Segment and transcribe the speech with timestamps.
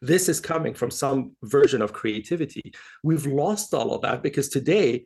[0.00, 2.72] this is coming from some version of creativity.
[3.02, 5.04] We've lost all of that because today,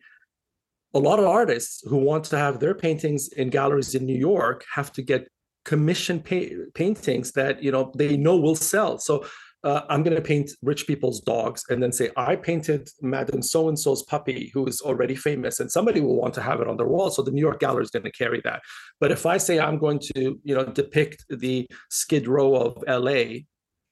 [0.94, 4.64] a lot of artists who want to have their paintings in galleries in New York
[4.74, 5.28] have to get
[5.64, 8.98] commission pa- paintings that you know they know will sell.
[8.98, 9.24] So
[9.64, 13.68] uh, I'm going to paint rich people's dogs and then say, I painted Madame so
[13.68, 16.76] and so's puppy who is already famous, and somebody will want to have it on
[16.76, 17.10] their wall.
[17.10, 18.62] So the New York Gallery is going to carry that.
[19.00, 23.42] But if I say I'm going to, you know, depict the Skid Row of LA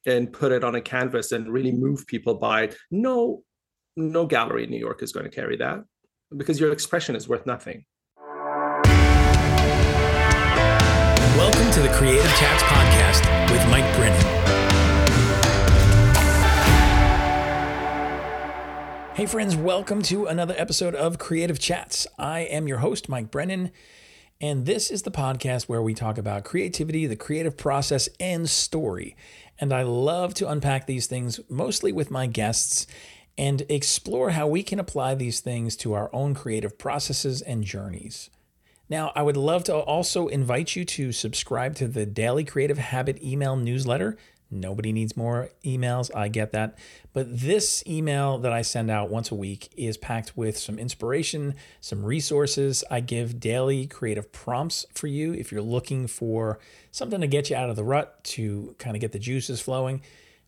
[0.06, 3.42] and put it on a canvas and really move people by it, no,
[3.96, 5.80] no gallery in New York is going to carry that
[6.36, 7.84] because your expression is worth nothing.
[11.36, 14.20] Welcome to the Creative Chats podcast with Mike Brennan.
[19.14, 22.06] Hey, friends, welcome to another episode of Creative Chats.
[22.18, 23.70] I am your host, Mike Brennan,
[24.40, 29.14] and this is the podcast where we talk about creativity, the creative process, and story.
[29.58, 32.86] And I love to unpack these things mostly with my guests
[33.36, 38.30] and explore how we can apply these things to our own creative processes and journeys.
[38.88, 43.22] Now, I would love to also invite you to subscribe to the Daily Creative Habit
[43.22, 44.16] email newsletter.
[44.50, 46.14] Nobody needs more emails.
[46.14, 46.76] I get that.
[47.12, 51.54] But this email that I send out once a week is packed with some inspiration,
[51.80, 52.82] some resources.
[52.90, 56.58] I give daily creative prompts for you if you're looking for
[56.90, 60.02] something to get you out of the rut, to kind of get the juices flowing.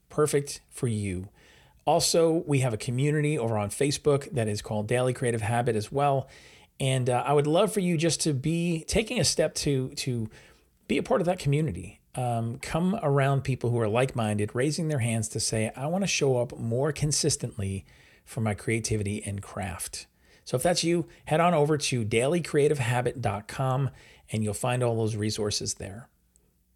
[0.08, 1.28] Perfect for you.
[1.84, 5.92] Also, we have a community over on Facebook that is called Daily Creative Habit as
[5.92, 6.28] well.
[6.80, 10.28] And uh, I would love for you just to be taking a step to to
[10.88, 14.88] be a part of that community um, come around people who are like minded, raising
[14.88, 17.84] their hands to say, I want to show up more consistently
[18.24, 20.06] for my creativity and craft.
[20.44, 23.90] So if that's you, head on over to dailycreativehabit.com
[24.30, 26.08] and you'll find all those resources there.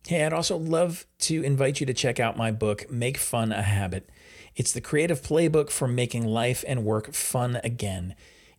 [0.06, 3.62] Hey, I'd also love to invite you to check out my book, Make Fun a
[3.62, 4.08] Habit.
[4.54, 8.14] It's the creative playbook for making life and work fun again.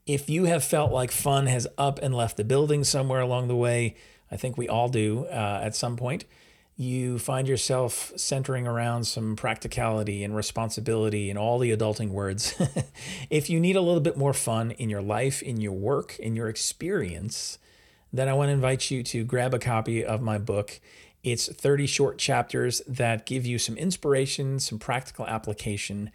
[0.06, 3.56] If you have felt like fun has up and left the building somewhere along the
[3.56, 3.96] way,
[4.30, 6.26] I think we all do uh, at some point
[6.80, 12.54] you find yourself centering around some practicality and responsibility and all the adulting words.
[13.32, 16.36] if you need a little bit more fun in your life, in your work, in
[16.36, 17.58] your experience,
[18.14, 20.80] then I want to invite you to grab a copy of my book.
[21.24, 26.12] It's 30 short chapters that give you some inspiration, some practical application,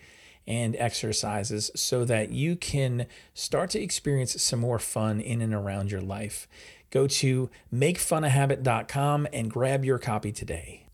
[0.47, 5.91] and exercises so that you can start to experience some more fun in and around
[5.91, 6.47] your life
[6.93, 10.87] go to makefunahabit.com and grab your copy today.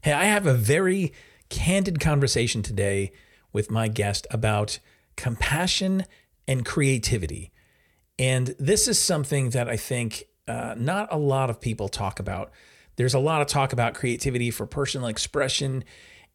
[0.00, 1.12] Hey, I have a very
[1.50, 3.12] candid conversation today
[3.52, 4.78] with my guest about
[5.16, 6.04] compassion
[6.48, 7.50] and creativity.
[8.18, 12.50] And this is something that I think uh, not a lot of people talk about.
[12.96, 15.84] There's a lot of talk about creativity for personal expression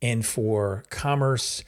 [0.01, 1.63] and for commerce.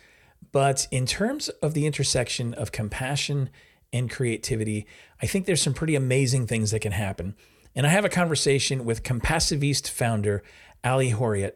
[0.52, 3.50] But in terms of the intersection of compassion
[3.94, 4.86] and creativity,
[5.22, 7.36] I think there's some pretty amazing things that can happen.
[7.76, 10.44] And I have a conversation with Compassivist founder
[10.84, 11.54] Ali Horriyat,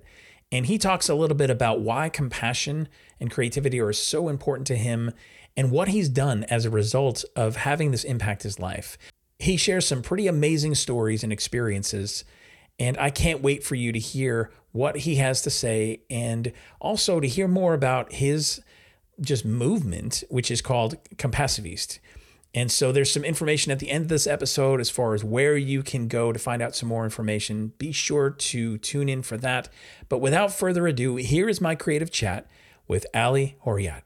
[0.52, 2.88] and he talks a little bit about why compassion
[3.20, 5.12] and creativity are so important to him
[5.58, 8.98] and what he's done as a result of having this impact his life.
[9.40, 12.24] He shares some pretty amazing stories and experiences,
[12.80, 17.20] and I can't wait for you to hear what he has to say and also
[17.20, 18.62] to hear more about his
[19.22, 22.00] just movement, which is called Compassivist.
[22.58, 25.58] And so there's some information at the end of this episode as far as where
[25.58, 27.74] you can go to find out some more information.
[27.78, 29.68] Be sure to tune in for that.
[30.08, 32.48] But without further ado, here is my creative chat
[32.88, 34.04] with Ali Horriyat.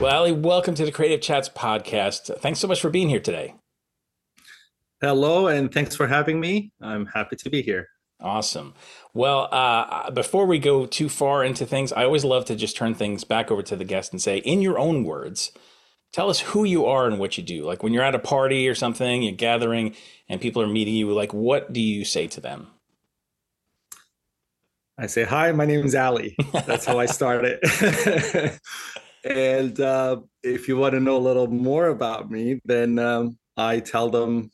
[0.00, 2.38] Well, Ali, welcome to the Creative Chats podcast.
[2.38, 3.56] Thanks so much for being here today.
[5.00, 6.72] Hello, and thanks for having me.
[6.80, 7.88] I'm happy to be here.
[8.22, 8.74] Awesome.
[9.14, 12.94] Well, uh, before we go too far into things, I always love to just turn
[12.94, 15.50] things back over to the guest and say, in your own words,
[16.12, 17.64] tell us who you are and what you do.
[17.64, 19.96] Like when you're at a party or something, you're gathering,
[20.28, 22.68] and people are meeting you, like what do you say to them?
[24.96, 26.36] I say, Hi, my name is Ali.
[26.52, 27.58] That's how I started.
[29.24, 33.80] and uh, if you want to know a little more about me, then um, I
[33.80, 34.50] tell them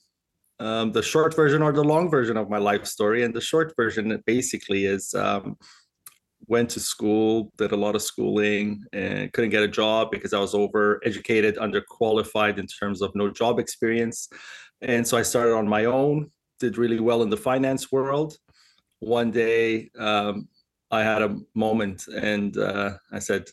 [0.61, 3.25] um, the short version or the long version of my life story.
[3.25, 5.57] And the short version basically is um,
[6.47, 10.41] went to school, did a lot of schooling, and couldn't get a job because I
[10.41, 14.29] was over educated, underqualified in terms of no job experience.
[14.81, 18.37] And so I started on my own, did really well in the finance world.
[19.01, 20.49] One day, um,
[20.91, 23.45] I had a moment and uh, I said,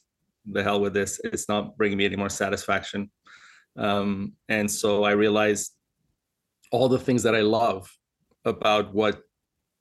[0.45, 1.19] the hell with this.
[1.23, 3.09] It's not bringing me any more satisfaction.
[3.77, 5.74] Um, and so I realized
[6.71, 7.89] all the things that I love
[8.43, 9.21] about what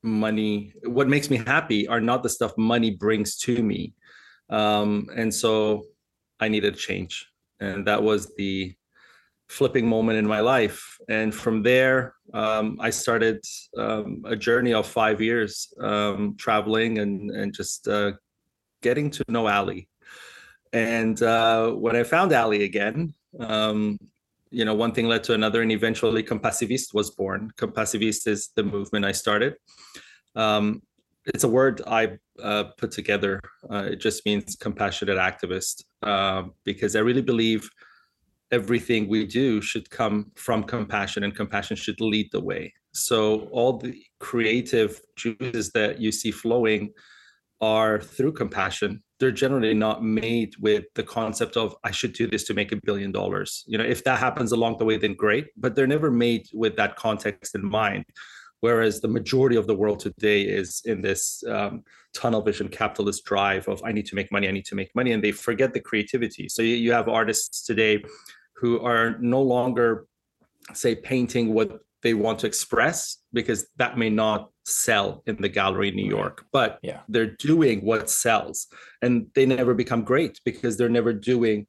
[0.02, 3.94] money what makes me happy are not the stuff money brings to me.
[4.50, 5.84] Um, and so
[6.40, 7.26] i needed change.
[7.60, 8.74] And that was the
[9.48, 10.98] flipping moment in my life.
[11.08, 13.42] And from there um, i started
[13.78, 18.12] um, a journey of five years um, traveling and and just uh,
[18.82, 19.88] getting to know ali
[20.72, 23.98] and uh, when i found ali again um,
[24.54, 27.50] you know, one thing led to another, and eventually Compassivist was born.
[27.56, 29.54] Compassivist is the movement I started.
[30.36, 30.82] Um,
[31.26, 33.40] it's a word I uh, put together.
[33.70, 37.68] Uh, it just means compassionate activist uh, because I really believe
[38.52, 42.72] everything we do should come from compassion, and compassion should lead the way.
[42.92, 46.92] So all the creative juices that you see flowing
[47.72, 52.44] are through compassion they're generally not made with the concept of i should do this
[52.44, 53.50] to make a billion dollars.
[53.66, 56.76] You know if that happens along the way then great but they're never made with
[56.76, 58.04] that context in mind.
[58.60, 61.82] Whereas the majority of the world today is in this um,
[62.14, 65.12] tunnel vision capitalist drive of i need to make money i need to make money
[65.12, 66.48] and they forget the creativity.
[66.48, 67.94] So you, you have artists today
[68.60, 70.06] who are no longer
[70.72, 71.68] say painting what
[72.04, 76.44] they want to express because that may not sell in the gallery in New York,
[76.52, 77.00] but yeah.
[77.08, 78.68] they're doing what sells
[79.02, 81.66] and they never become great because they're never doing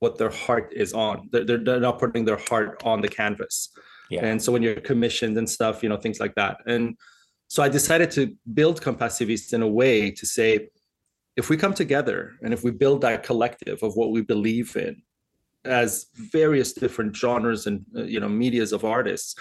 [0.00, 1.28] what their heart is on.
[1.32, 3.70] They're, they're, they're not putting their heart on the canvas.
[4.10, 4.26] Yeah.
[4.26, 6.58] And so when you're commissioned and stuff, you know, things like that.
[6.66, 6.94] And
[7.48, 10.68] so I decided to build Compassivist in a way to say,
[11.36, 15.02] if we come together and if we build that collective of what we believe in
[15.64, 19.34] as various different genres and uh, you know medias of artists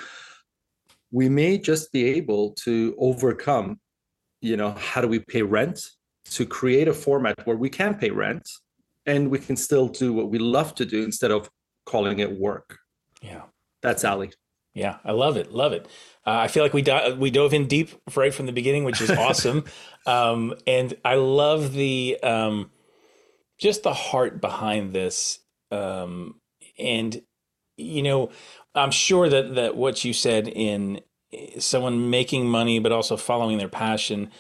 [1.12, 3.80] we may just be able to overcome
[4.42, 5.80] you know how do we pay rent
[6.26, 8.48] to create a format where we can pay rent
[9.06, 11.50] and we can still do what we love to do instead of
[11.86, 12.78] calling it work?
[13.22, 13.44] Yeah.
[13.82, 14.32] That's ali.
[14.74, 15.88] Yeah i love it love it.
[16.26, 19.02] Uh, i feel like we do- we dove in deep right from the beginning which
[19.02, 19.64] is awesome.
[20.06, 22.72] Um, and i love the um,
[23.60, 25.40] just the heart behind this
[25.70, 26.36] um,
[26.80, 27.22] and
[27.78, 28.32] you know
[28.78, 31.02] I'm sure that that what you said in
[31.34, 34.32] eh, someone making money but also following their passion,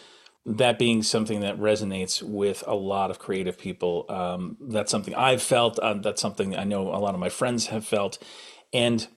[0.45, 4.05] that being something that resonates with a lot of creative people.
[4.09, 5.79] Um, that's something I've felt.
[5.79, 8.17] Uh, that's something I know a lot of my friends have felt,
[8.71, 9.07] and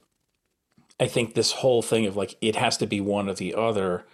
[0.99, 4.07] I think this whole thing of like it has to be one or the other.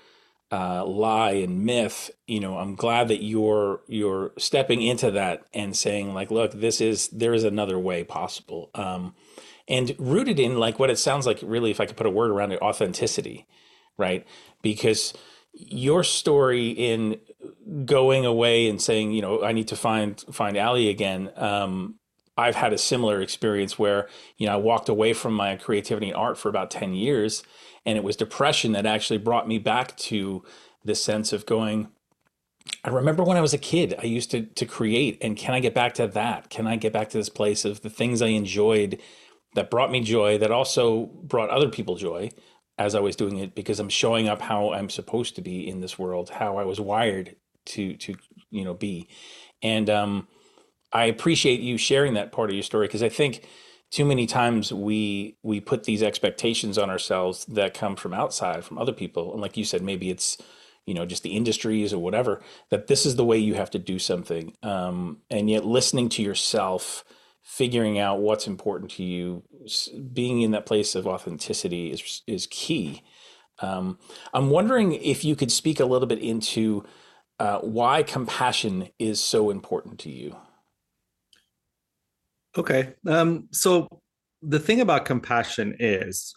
[0.52, 5.76] Uh, lie and myth you know i'm glad that you're you're stepping into that and
[5.76, 9.12] saying like look this is there is another way possible um,
[9.68, 12.30] and rooted in like what it sounds like really if i could put a word
[12.30, 13.46] around it authenticity
[13.96, 14.26] right
[14.62, 15.12] because
[15.52, 17.18] your story in
[17.84, 21.96] going away and saying you know i need to find find ali again um,
[22.36, 26.16] i've had a similar experience where you know i walked away from my creativity and
[26.16, 27.42] art for about 10 years
[27.84, 30.44] and it was depression that actually brought me back to
[30.84, 31.88] the sense of going
[32.82, 35.60] I remember when I was a kid, I used to to create and can I
[35.60, 36.50] get back to that?
[36.50, 39.00] Can I get back to this place of the things I enjoyed
[39.56, 42.30] that brought me joy, that also brought other people joy
[42.78, 45.80] as I was doing it because I'm showing up how I'm supposed to be in
[45.80, 47.36] this world, how I was wired
[47.66, 48.14] to to
[48.50, 49.08] you know be.
[49.62, 50.28] And um,
[50.92, 53.46] I appreciate you sharing that part of your story because I think
[53.90, 58.78] too many times we we put these expectations on ourselves that come from outside, from
[58.78, 60.36] other people, and like you said, maybe it's
[60.86, 63.78] you know just the industries or whatever that this is the way you have to
[63.78, 67.04] do something, um, and yet listening to yourself
[67.46, 69.40] figuring out what's important to you,
[70.12, 73.02] being in that place of authenticity is is key.
[73.60, 73.98] Um,
[74.34, 76.84] I'm wondering if you could speak a little bit into
[77.38, 80.36] uh, why compassion is so important to you.
[82.58, 83.86] Okay, um, so
[84.42, 86.34] the thing about compassion is,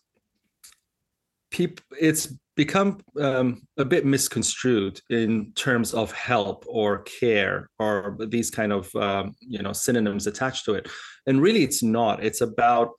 [1.50, 8.52] people, it's become um, a bit misconstrued in terms of help or care or these
[8.52, 10.90] kind of um, you know synonyms attached to it.
[11.26, 12.22] And really it's not.
[12.22, 12.90] It's about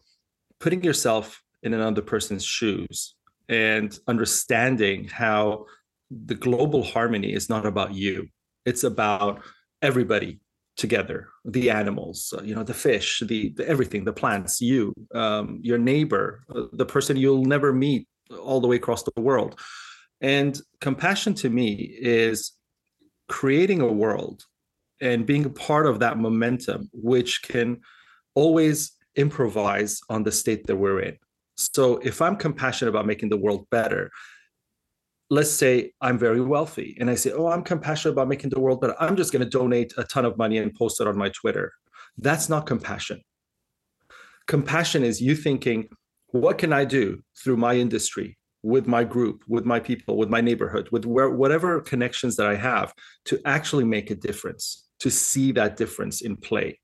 [0.60, 3.16] putting yourself in another person's shoes
[3.50, 5.66] and understanding how
[6.10, 8.28] the global harmony is not about you.
[8.64, 9.42] It's about
[9.82, 10.40] everybody
[10.76, 15.58] together the animals uh, you know the fish the, the, everything the plants you um,
[15.62, 18.06] your neighbor uh, the person you'll never meet
[18.38, 19.58] all the way across the world.
[20.20, 22.52] And compassion to me is
[23.28, 24.44] creating a world
[25.00, 27.80] and being a part of that momentum, which can
[28.34, 31.16] always improvise on the state that we're in.
[31.56, 34.10] So if I'm compassionate about making the world better,
[35.30, 38.80] let's say I'm very wealthy and I say, Oh, I'm compassionate about making the world
[38.80, 38.96] better.
[39.00, 41.72] I'm just going to donate a ton of money and post it on my Twitter.
[42.18, 43.22] That's not compassion.
[44.46, 45.88] Compassion is you thinking,
[46.32, 50.40] what can I do through my industry with my group, with my people, with my
[50.40, 52.92] neighborhood, with where, whatever connections that I have
[53.26, 56.78] to actually make a difference, to see that difference in play.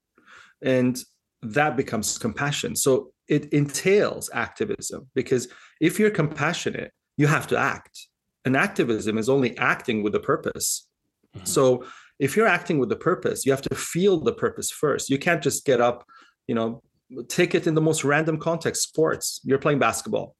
[0.63, 0.99] And
[1.43, 2.75] that becomes compassion.
[2.77, 5.49] So it entails activism because
[5.81, 8.07] if you're compassionate, you have to act.
[8.45, 10.89] And activism is only acting with a purpose.
[11.37, 11.47] Mm-hmm.
[11.47, 11.85] So
[12.19, 15.11] if you're acting with a purpose, you have to feel the purpose first.
[15.11, 16.07] You can't just get up,
[16.47, 16.83] you know,
[17.29, 19.41] take it in the most random context sports.
[19.45, 20.37] You're playing basketball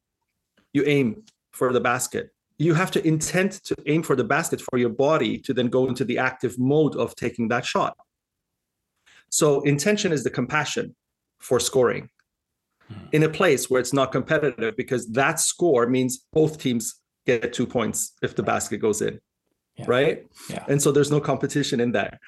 [0.77, 2.31] you aim for the basket.
[2.59, 5.87] You have to intend to aim for the basket for your body to then go
[5.87, 7.97] into the active mode of taking that shot.
[9.31, 10.95] So, intention is the compassion
[11.39, 12.09] for scoring
[12.89, 13.07] hmm.
[13.13, 16.85] in a place where it's not competitive because that score means both teams
[17.27, 19.19] get two points if the basket goes in.
[19.77, 19.85] Yeah.
[19.89, 20.27] Right.
[20.49, 20.65] Yeah.
[20.69, 22.19] And so there's no competition in there.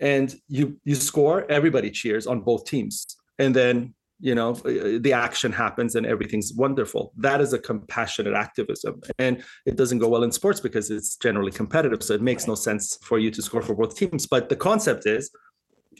[0.00, 3.06] And you you score, everybody cheers on both teams.
[3.38, 7.12] And then you know uh, the action happens and everything's wonderful.
[7.16, 9.00] That is a compassionate activism.
[9.18, 12.02] And it doesn't go well in sports because it's generally competitive.
[12.02, 14.26] So it makes no sense for you to score for both teams.
[14.26, 15.30] But the concept is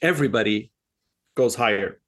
[0.02, 0.70] everybody
[1.34, 2.00] goes higher.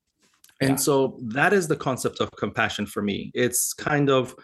[0.60, 0.76] And yeah.
[0.76, 3.30] so that is the concept of compassion for me.
[3.34, 4.34] It's kind of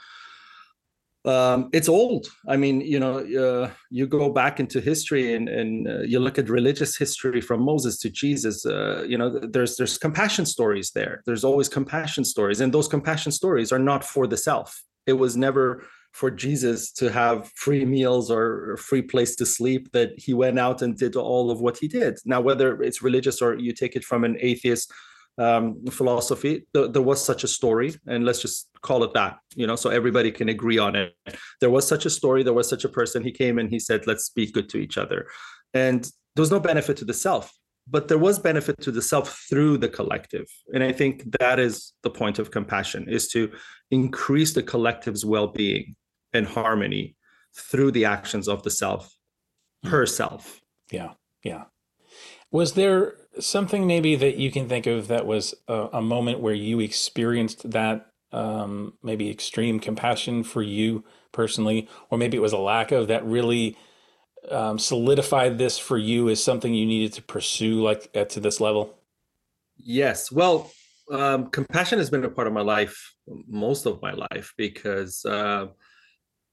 [1.25, 2.26] um, it's old.
[2.49, 6.38] I mean, you know, uh, you go back into history and, and uh, you look
[6.38, 8.66] at religious history from Moses to Jesus.
[8.66, 11.23] Uh, you know, there's there's compassion stories there.
[11.25, 14.83] There's always compassion stories, and those compassion stories are not for the self.
[15.07, 20.11] It was never for Jesus to have free meals or free place to sleep that
[20.16, 22.19] he went out and did all of what he did.
[22.25, 24.93] Now, whether it's religious or you take it from an atheist
[25.38, 29.67] um, philosophy, th- there was such a story, and let's just call it that, you
[29.67, 31.14] know, so everybody can agree on it.
[31.61, 33.23] There was such a story, there was such a person.
[33.23, 35.26] He came and he said, "Let's be good to each other,"
[35.73, 37.53] and there was no benefit to the self,
[37.88, 41.93] but there was benefit to the self through the collective, and I think that is
[42.03, 43.50] the point of compassion: is to
[43.91, 45.97] increase the collective's well-being
[46.33, 47.17] and harmony
[47.57, 49.12] through the actions of the self,
[49.85, 50.61] herself.
[50.91, 51.12] Yeah,
[51.43, 51.64] yeah.
[52.50, 56.55] Was there something maybe that you can think of that was a, a moment where
[56.55, 62.59] you experienced that um, maybe extreme compassion for you personally, or maybe it was a
[62.59, 63.76] lack of that really
[64.50, 68.61] um, solidified this for you as something you needed to pursue like at, to this
[68.61, 68.95] level?
[69.76, 70.31] Yes.
[70.31, 70.71] Well,
[71.11, 73.14] um, compassion has been a part of my life
[73.49, 75.67] most of my life because uh,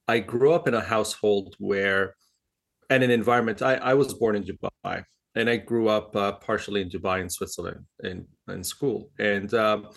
[0.08, 2.16] I grew up in a household where,
[2.90, 3.62] and an environment.
[3.62, 5.04] I, I was born in Dubai,
[5.36, 9.88] and I grew up uh, partially in Dubai and Switzerland in in school, and um,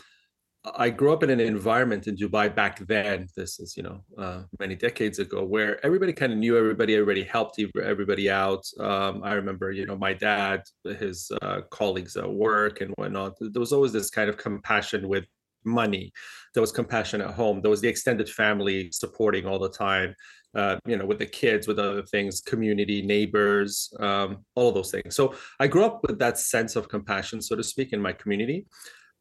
[0.77, 3.29] I grew up in an environment in Dubai back then.
[3.37, 7.25] This is you know uh, many decades ago, where everybody kind of knew everybody, everybody
[7.25, 8.65] helped everybody out.
[8.81, 13.35] Um, I remember you know my dad, his uh, colleagues at work and whatnot.
[13.41, 15.27] There was always this kind of compassion with
[15.65, 16.13] money.
[16.55, 17.61] There was compassion at home.
[17.61, 20.15] There was the extended family supporting all the time
[20.55, 24.91] uh, you know, with the kids, with other things, community, neighbors, um, all of those
[24.91, 25.17] things.
[25.17, 28.67] So I grew up with that sense of compassion, so to speak, in my community.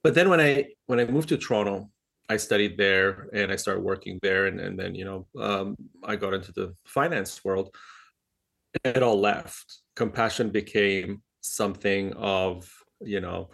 [0.04, 1.90] But then when I when I moved to Toronto,
[2.30, 6.16] I studied there and I started working there, and, and then you know um, I
[6.16, 7.74] got into the finance world.
[8.84, 9.82] It all left.
[9.96, 12.70] Compassion became something of
[13.02, 13.50] you know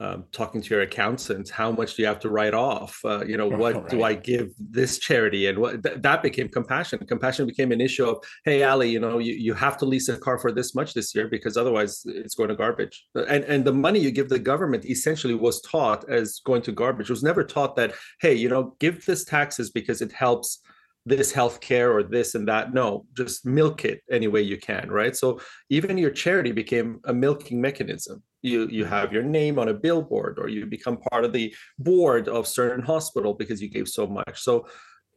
[0.00, 2.98] um, talking to your accountants how much do you have to write off?
[3.04, 3.88] Uh, you know what right.
[3.88, 5.46] do i give this charity?
[5.46, 6.98] And what th- that became compassion.
[7.06, 10.16] Compassion became an issue of hey ali you know you, you have to lease a
[10.16, 13.06] car for this much this year because otherwise it's going to garbage.
[13.14, 17.08] And and the money you give the government essentially was taught as going to garbage.
[17.10, 20.60] It was never taught that hey you know give this taxes because it helps
[21.06, 22.72] this healthcare or this and that.
[22.72, 25.14] No, just milk it any way you can, right?
[25.14, 28.22] So even your charity became a milking mechanism.
[28.42, 32.28] You you have your name on a billboard, or you become part of the board
[32.28, 34.40] of certain hospital because you gave so much.
[34.40, 34.66] So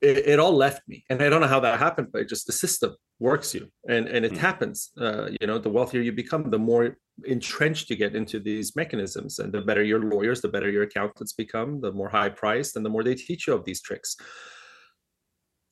[0.02, 2.54] it, it all left me, and I don't know how that happened, but just the
[2.54, 4.38] system works you, and and it mm.
[4.38, 4.92] happens.
[5.00, 9.40] Uh, you know, the wealthier you become, the more entrenched you get into these mechanisms,
[9.40, 12.86] and the better your lawyers, the better your accountants become, the more high priced, and
[12.86, 14.16] the more they teach you of these tricks.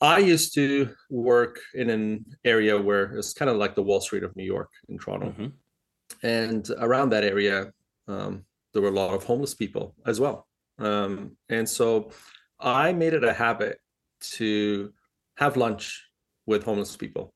[0.05, 4.23] I used to work in an area where it's kind of like the Wall Street
[4.23, 5.27] of New York in Toronto.
[5.31, 5.47] Mm-hmm.
[6.23, 7.71] And around that area,
[8.07, 10.47] um, there were a lot of homeless people as well.
[10.77, 12.11] Um, and so
[12.59, 13.79] I made it a habit
[14.37, 14.93] to
[15.37, 16.03] have lunch
[16.45, 17.33] with homeless people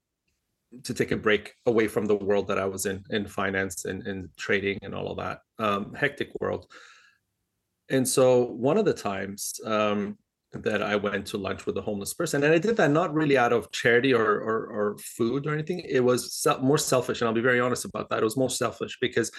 [0.83, 4.05] to take a break away from the world that I was in, in finance and,
[4.05, 6.67] and trading and all of that um, hectic world.
[7.89, 10.17] And so one of the times, um,
[10.53, 13.38] that I went to lunch with a homeless person, and I did that not really
[13.38, 15.79] out of charity or or, or food or anything.
[15.82, 18.20] It was more selfish, and I'll be very honest about that.
[18.20, 19.32] It was more selfish because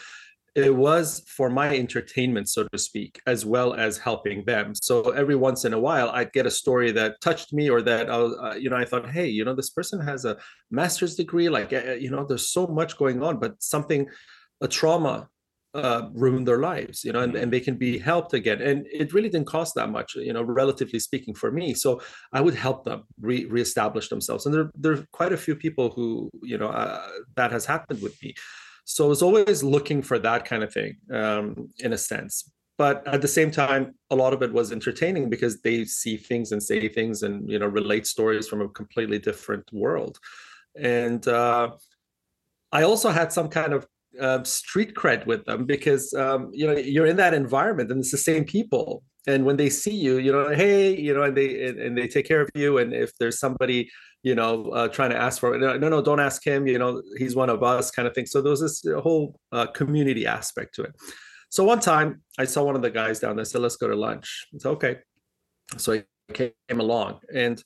[0.54, 4.74] it was for my entertainment, so to speak, as well as helping them.
[4.74, 8.10] So every once in a while, I'd get a story that touched me, or that
[8.10, 10.36] I was, uh, you know, I thought, hey, you know, this person has a
[10.70, 14.08] master's degree, like, uh, you know, there's so much going on, but something,
[14.60, 15.28] a trauma
[15.74, 18.60] uh, ruined their lives, you know, and, and they can be helped again.
[18.60, 21.74] And it really didn't cost that much, you know, relatively speaking for me.
[21.74, 22.00] So
[22.32, 24.46] I would help them re- reestablish themselves.
[24.46, 28.02] And there, there are quite a few people who, you know, uh, that has happened
[28.02, 28.34] with me.
[28.84, 32.50] So I was always looking for that kind of thing, um, in a sense.
[32.76, 36.50] But at the same time, a lot of it was entertaining because they see things
[36.50, 40.18] and say things and you know relate stories from a completely different world.
[40.74, 41.72] And uh,
[42.72, 43.86] I also had some kind of
[44.20, 48.10] uh, street cred with them because um, you know you're in that environment and it's
[48.10, 51.66] the same people and when they see you you know hey you know and they
[51.66, 53.88] and, and they take care of you and if there's somebody
[54.22, 55.80] you know, uh, trying to ask for it.
[55.80, 56.66] No, no, don't ask him.
[56.66, 58.26] You know, he's one of us, kind of thing.
[58.26, 60.94] So there was this whole uh, community aspect to it.
[61.48, 63.44] So one time, I saw one of the guys down there.
[63.44, 64.98] Said, "Let's go to lunch." It's okay.
[65.78, 67.62] So I came along, and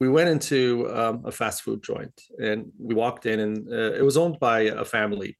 [0.00, 4.04] we went into um, a fast food joint, and we walked in, and uh, it
[4.04, 5.36] was owned by a family.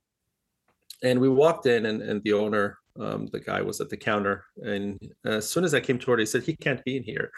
[1.03, 4.45] And we walked in, and, and the owner, um, the guy was at the counter,
[4.57, 7.31] and as soon as I came toward, he said, "He can't be in here."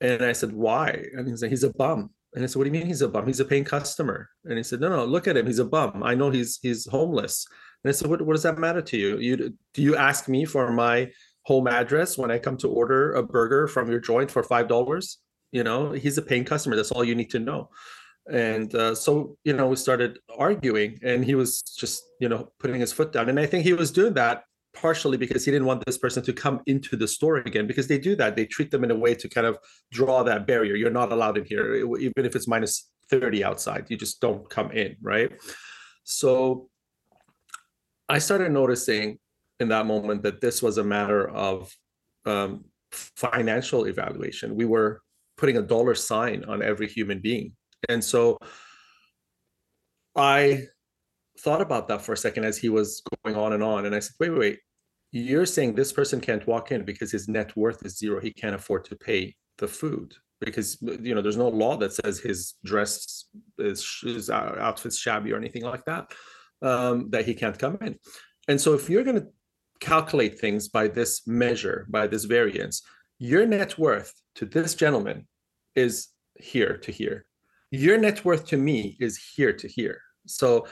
[0.00, 2.70] And I said, "Why?" And he's like, "He's a bum." And I said, "What do
[2.70, 3.26] you mean he's a bum?
[3.26, 5.46] He's a paying customer." And he said, "No, no, look at him.
[5.46, 6.02] He's a bum.
[6.02, 7.46] I know he's he's homeless."
[7.84, 9.18] And I said, "What what does that matter to you?
[9.18, 9.36] You
[9.74, 11.10] do you ask me for my
[11.42, 15.18] home address when I come to order a burger from your joint for five dollars?
[15.52, 16.76] You know, he's a paying customer.
[16.76, 17.70] That's all you need to know."
[18.30, 22.80] And uh, so, you know, we started arguing, and he was just, you know, putting
[22.80, 23.28] his foot down.
[23.28, 24.44] And I think he was doing that
[24.74, 27.98] partially because he didn't want this person to come into the store again because they
[27.98, 28.36] do that.
[28.36, 29.58] They treat them in a way to kind of
[29.90, 30.76] draw that barrier.
[30.76, 33.86] You're not allowed in here even if it's minus 30 outside.
[33.88, 35.32] You just don't come in right?
[36.04, 36.68] So
[38.10, 39.18] i started noticing
[39.60, 41.74] in that moment that this was a matter of
[42.24, 44.54] um, financial evaluation.
[44.54, 45.02] We were
[45.36, 47.52] putting a dollar sign on every human being
[47.88, 48.38] and so
[50.16, 50.62] i
[51.38, 53.86] thought about that for a second as he was going on and on.
[53.86, 54.58] And i said wait wait wait.
[55.10, 58.20] You're saying this person can't walk in because his net worth is zero.
[58.20, 62.18] He can't afford to pay the food because you know there's no law that says
[62.18, 63.24] his dress
[63.58, 66.12] is his outfit's shabby or anything like that
[66.62, 67.96] um, that he can't come in.
[68.48, 69.28] And so if you're going to
[69.80, 72.82] calculate things by this measure by this variance
[73.20, 75.26] your net worth to this gentleman
[75.76, 77.27] is here to here
[77.70, 80.66] your net worth to me is here to here so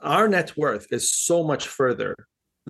[0.00, 2.14] our net worth is so much further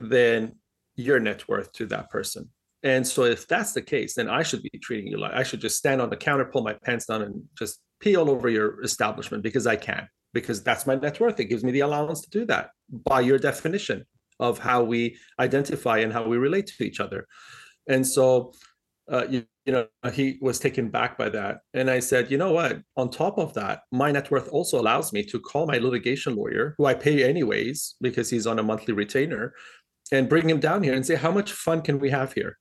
[0.00, 0.54] than
[0.96, 2.48] your net worth to that person.
[2.82, 5.60] And so if that's the case, then I should be treating you like I should
[5.60, 8.82] just stand on the counter, pull my pants down, and just pee all over your
[8.82, 11.38] establishment because I can, because that's my net worth.
[11.38, 14.04] It gives me the allowance to do that by your definition
[14.40, 17.28] of how we identify and how we relate to each other.
[17.88, 18.52] And so
[19.10, 21.60] uh, you, you know, he was taken back by that.
[21.72, 22.80] And I said, you know what?
[22.96, 26.74] On top of that, my net worth also allows me to call my litigation lawyer,
[26.78, 29.54] who I pay anyways because he's on a monthly retainer,
[30.10, 32.58] and bring him down here and say, how much fun can we have here?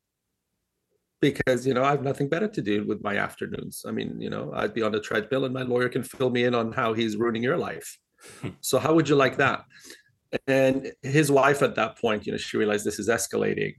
[1.22, 3.84] Because, you know, I have nothing better to do with my afternoons.
[3.88, 6.46] I mean, you know, I'd be on the treadmill and my lawyer can fill me
[6.46, 7.98] in on how he's ruining your life.
[8.62, 9.66] so how would you like that?
[10.48, 13.74] And his wife at that point, you know, she realized this is escalating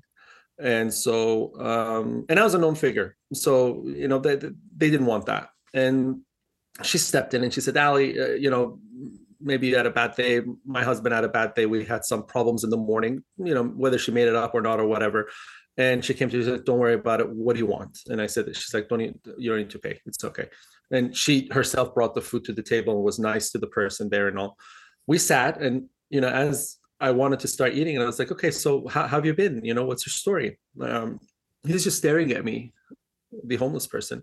[0.62, 3.16] and so um and i was a known figure.
[3.32, 5.50] So you know they they didn't want that.
[5.74, 6.20] And
[6.82, 8.78] she stepped in and she said ali uh, you know
[9.40, 10.40] maybe you had a bad day.
[10.64, 11.66] My husband had a bad day.
[11.66, 14.62] We had some problems in the morning you know whether she made it up or
[14.62, 15.28] not or whatever.
[15.78, 17.28] And she came to me and said don't worry about it.
[17.28, 17.98] What do you want?
[18.08, 20.00] And i said she's like don't need, you don't need to pay.
[20.06, 20.48] It's okay.
[20.90, 24.08] And she herself brought the food to the table and was nice to the person
[24.08, 24.56] there and all.
[25.06, 28.30] We sat and you know as I wanted to start eating, and I was like,
[28.30, 29.64] okay, so how, how have you been?
[29.64, 30.58] You know, what's your story?
[30.80, 31.18] Um,
[31.66, 32.72] he's just staring at me,
[33.44, 34.22] the homeless person.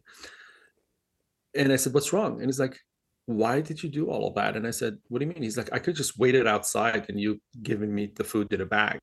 [1.54, 2.40] And I said, what's wrong?
[2.40, 2.80] And he's like,
[3.26, 4.56] why did you do all of that?
[4.56, 5.44] And I said, what do you mean?
[5.44, 8.62] He's like, I could just wait it outside and you giving me the food in
[8.62, 9.00] a bag.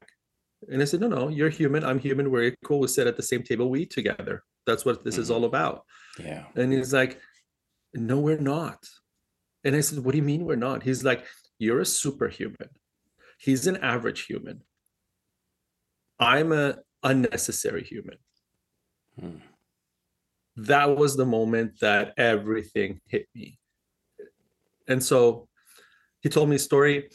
[0.68, 1.84] And I said, no, no, you're human.
[1.84, 2.30] I'm human.
[2.30, 2.80] We're equal.
[2.80, 3.68] We sit at the same table.
[3.68, 4.42] We eat together.
[4.66, 5.22] That's what this mm-hmm.
[5.22, 5.84] is all about.
[6.18, 6.44] Yeah.
[6.56, 7.20] And he's like,
[7.94, 8.78] no, we're not.
[9.64, 10.82] And I said, what do you mean we're not?
[10.82, 11.24] He's like,
[11.58, 12.70] you're a superhuman
[13.36, 14.62] he's an average human.
[16.18, 18.18] I'm a unnecessary human.
[19.18, 19.38] Hmm.
[20.56, 23.58] that was the moment that everything hit me.
[24.88, 25.48] And so
[26.20, 27.08] he told me a story.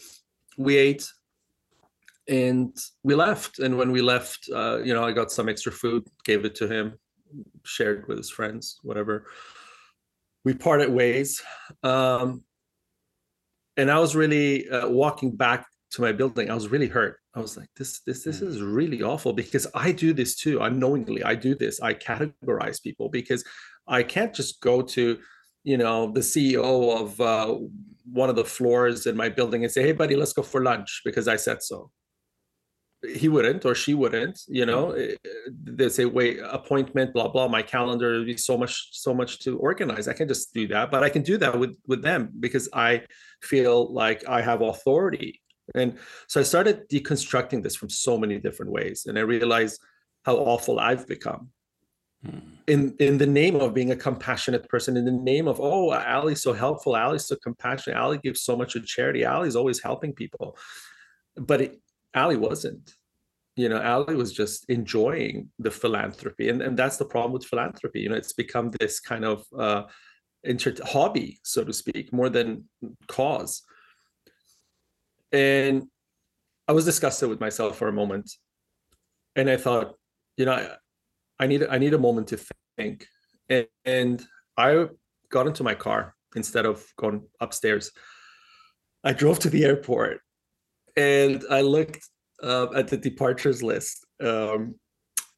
[0.58, 1.08] We ate
[2.28, 3.60] and we left.
[3.60, 6.68] And when we left uh, you know i got some extra food gave it to
[6.68, 6.98] him
[7.64, 9.28] shared with his friends whatever.
[10.44, 11.42] We parted ways.
[11.84, 12.44] Um,
[13.78, 17.39] and i was really uh, walking back to my building, I was really hurt I
[17.39, 20.60] was like, this, this, this is really awful because I do this too.
[20.62, 21.80] Unknowingly, I do this.
[21.80, 23.43] I categorize people because
[23.88, 25.17] I can't just go to,
[25.63, 27.58] you know, the CEO of uh,
[28.12, 31.01] one of the floors in my building and say, "Hey, buddy, let's go for lunch,"
[31.06, 31.91] because I said so.
[33.15, 34.39] He wouldn't, or she wouldn't.
[34.47, 35.15] You know, eh,
[35.63, 39.58] they say, "Wait, appointment, blah blah." My calendar would be so much, so much to
[39.60, 40.08] organize.
[40.08, 43.04] I can just do that, but I can do that with with them because I
[43.41, 45.41] feel like I have authority
[45.76, 45.97] and
[46.28, 49.06] so I started deconstructing this from so many different ways.
[49.06, 49.82] And I realized
[50.26, 51.50] how awful I've become.
[52.26, 52.39] Hmm.
[52.67, 56.41] In in the name of being a compassionate person, in the name of, oh, Ali's
[56.41, 60.58] so helpful, Ali's so compassionate, Ali gives so much to charity, Ali's always helping people.
[61.36, 61.82] But it,
[62.13, 62.93] Ali wasn't.
[63.56, 66.50] You know, Ali was just enjoying the philanthropy.
[66.50, 68.02] And, and that's the problem with philanthropy.
[68.02, 69.84] You know, it's become this kind of uh,
[70.43, 72.65] inter- hobby, so to speak, more than
[73.08, 73.63] cause
[75.32, 75.84] and
[76.67, 78.32] I was disgusted with myself for a moment,
[79.36, 79.96] and I thought,
[80.38, 80.70] you know, I,
[81.39, 82.39] I need I need a moment to
[82.78, 83.08] think,
[83.50, 84.24] and, and
[84.58, 84.88] I
[85.30, 87.91] got into my car instead of going upstairs.
[89.04, 90.22] I drove to the airport,
[90.96, 92.08] and I looked
[92.44, 94.76] uh, at the departures list, um,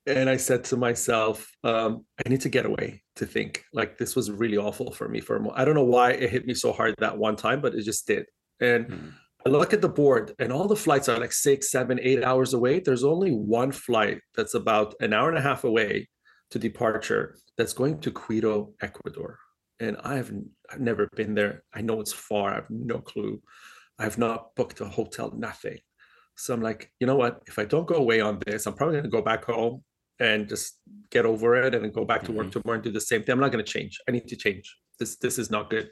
[0.06, 3.63] and I said to myself, um, I need to get away to think.
[3.73, 5.58] Like this was really awful for me for a moment.
[5.58, 8.06] I don't know why it hit me so hard that one time, but it just
[8.08, 8.25] did,
[8.60, 8.88] and.
[8.88, 9.13] Mm
[9.45, 12.53] I look at the board and all the flights are like six, seven, eight hours
[12.53, 12.79] away.
[12.79, 16.08] There's only one flight that's about an hour and a half away
[16.51, 19.39] to departure that's going to Quito, Ecuador.
[19.79, 20.32] And I've,
[20.71, 21.63] I've never been there.
[21.73, 22.51] I know it's far.
[22.51, 23.41] I have no clue.
[23.99, 25.79] I've not booked a hotel, nothing.
[26.38, 27.41] So I'm like, you know what?
[27.45, 29.84] If I don't go away on this, I'm probably going to go back home
[30.19, 30.79] and just
[31.12, 32.62] get over it and go back to work mm-hmm.
[32.62, 33.34] tomorrow and do the same thing.
[33.34, 33.99] I'm not going to change.
[34.08, 34.77] I need to change.
[34.99, 35.89] This this is not good.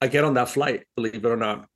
[0.00, 1.68] I get on that flight, believe it or not,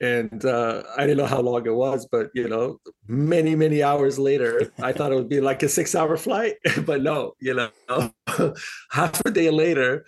[0.00, 4.18] and uh, I didn't know how long it was, but you know, many many hours
[4.18, 8.12] later, I thought it would be like a six-hour flight, but no, you know,
[8.90, 10.04] half a day later,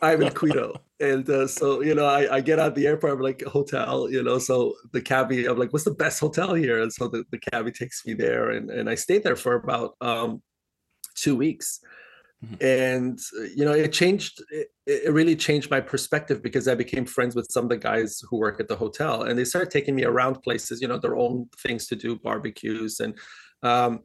[0.00, 3.20] I'm in Quito, and uh, so you know, I, I get out the airport, I'm
[3.20, 6.82] like hotel, you know, so the cabbie, I'm like, what's the best hotel here?
[6.82, 9.96] And so the, the cabbie takes me there, and and I stayed there for about
[10.00, 10.42] um,
[11.16, 11.80] two weeks
[12.44, 12.64] Mm-hmm.
[12.64, 17.06] and uh, you know it changed it, it, really changed my perspective because i became
[17.06, 19.94] friends with some of the guys who work at the hotel and they started taking
[19.94, 23.16] me around places you know their own things to do barbecues and
[23.62, 24.00] um,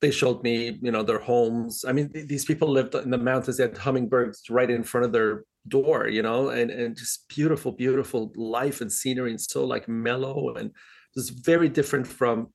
[0.00, 3.18] they showed me you know their homes i mean th- these people lived in the
[3.18, 7.26] mountains they had hummingbirds right in front of their door you know and and just
[7.28, 10.70] beautiful beautiful life and scenery and so like mellow and
[11.14, 12.48] just very different from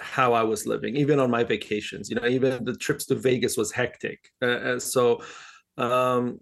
[0.00, 2.08] how I was living, even on my vacations.
[2.08, 4.30] You know, even the trips to Vegas was hectic.
[4.40, 5.22] Uh, so,
[5.76, 6.40] um,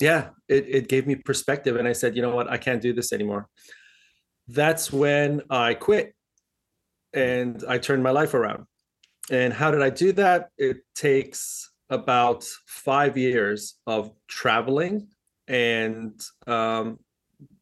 [0.00, 1.76] yeah, it, it gave me perspective.
[1.76, 3.48] And I said, you know what, I can't do this anymore.
[4.48, 6.14] That's when I quit
[7.12, 8.66] and I turned my life around.
[9.30, 10.50] And how did I do that?
[10.58, 15.08] It takes about five years of traveling
[15.48, 16.98] and um,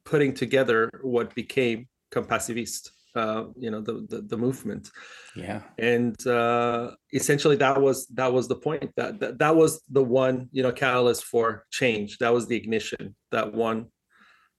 [0.04, 4.90] putting together what became Compassivist uh, you know the, the, the movement.
[5.36, 5.62] Yeah.
[5.78, 10.48] And uh essentially that was that was the point that, that that was the one
[10.52, 12.18] you know catalyst for change.
[12.18, 13.86] That was the ignition that one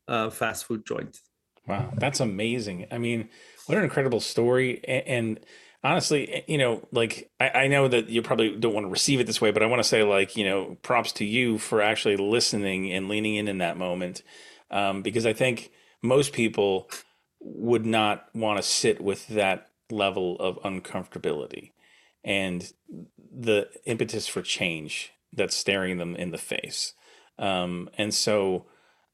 [0.08, 1.18] uh fast food joint.
[1.68, 2.88] Wow that's amazing.
[2.92, 3.30] I mean
[3.66, 4.82] what an incredible story.
[4.88, 5.40] And, and
[5.84, 9.20] honestly eh, you know like I, I, know that you probably don't want to receive
[9.20, 11.82] it this way but i want to say like you know props to you for
[11.82, 14.24] actually listening and leaning in in that moment.
[14.72, 16.90] Um, because i think most people
[17.44, 21.72] would not want to sit with that level of uncomfortability
[22.24, 22.72] and
[23.32, 26.94] the impetus for change that's staring them in the face.
[27.38, 28.66] Um, and so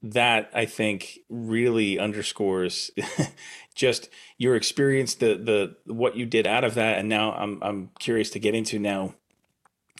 [0.01, 2.91] that I think really underscores
[3.75, 7.89] just your experience, the the what you did out of that, and now I'm I'm
[7.99, 9.15] curious to get into now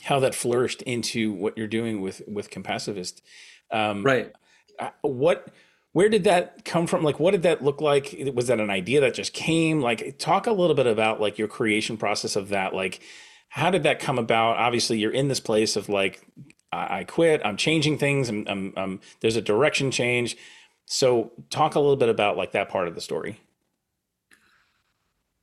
[0.04, 3.22] how that flourished into what you're doing with with Compassivist.
[3.72, 4.34] Um, right.
[4.78, 5.50] Uh, what
[5.92, 7.04] where did that come from?
[7.04, 8.16] Like what did that look like?
[8.34, 9.82] Was that an idea that just came?
[9.82, 12.74] Like talk a little bit about like your creation process of that.
[12.74, 13.02] Like
[13.50, 14.58] how did that come about?
[14.58, 16.26] Obviously you're in this place of like
[16.72, 20.38] i, I quit i'm changing things I'm, I'm, I'm, there's a direction change.
[20.86, 23.40] So talk a little bit about like that part of the story.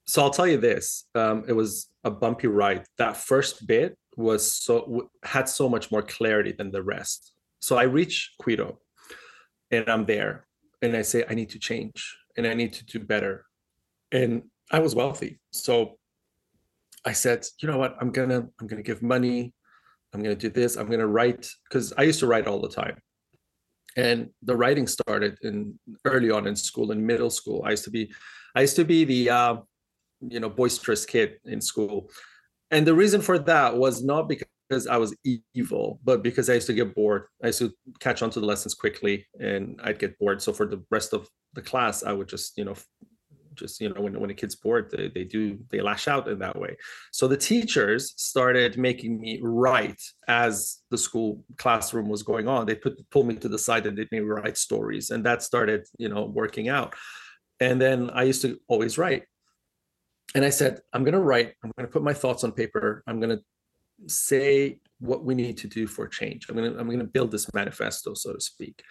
[0.07, 2.85] So i'll tell you this um, it was a bumpy ride.
[2.99, 7.33] That first bit was so had so much more clarity than the rest.
[7.61, 8.79] So i reached quito
[9.71, 10.47] and I'm there
[10.83, 13.45] and I say, I need to change and I need to do better.
[14.13, 15.41] And I was wealthy.
[15.51, 15.99] So
[17.05, 17.97] I said, you know what?
[18.01, 19.55] I'm gonna, I'm gonna give money.
[20.13, 20.77] I'm gonna do this.
[20.77, 22.97] I'm gonna write because I used to write all the time.
[23.97, 27.91] and the writing started in early on in school in middle school i used to
[27.91, 28.13] be
[28.55, 29.57] i used to be the uh,
[30.29, 32.11] you know boisterous kid in school
[32.71, 34.46] and the reason for that was not because
[34.91, 35.15] i was
[35.55, 38.47] evil but because i used to get bored i used to catch on to the
[38.47, 40.43] lessons quickly and i'd get bored.
[40.43, 42.75] So for the rest of the class i would just you know
[43.57, 46.39] just you know when, when a kid's bored they, they do they lash out in
[46.39, 46.77] that way.
[47.11, 52.67] So the teachers started making me write as the school classroom was going on.
[52.67, 55.87] They put pulled me to the side and did me write stories and that started
[55.99, 56.95] you know working out.
[57.59, 59.25] And then i used to always write.
[60.35, 63.03] And i said i'm going to write i'm going to put my thoughts on paper
[63.07, 63.43] i'm going to
[64.07, 68.15] say what we need to do for change i'm to i'm to build this manifesto
[68.15, 68.83] so to speak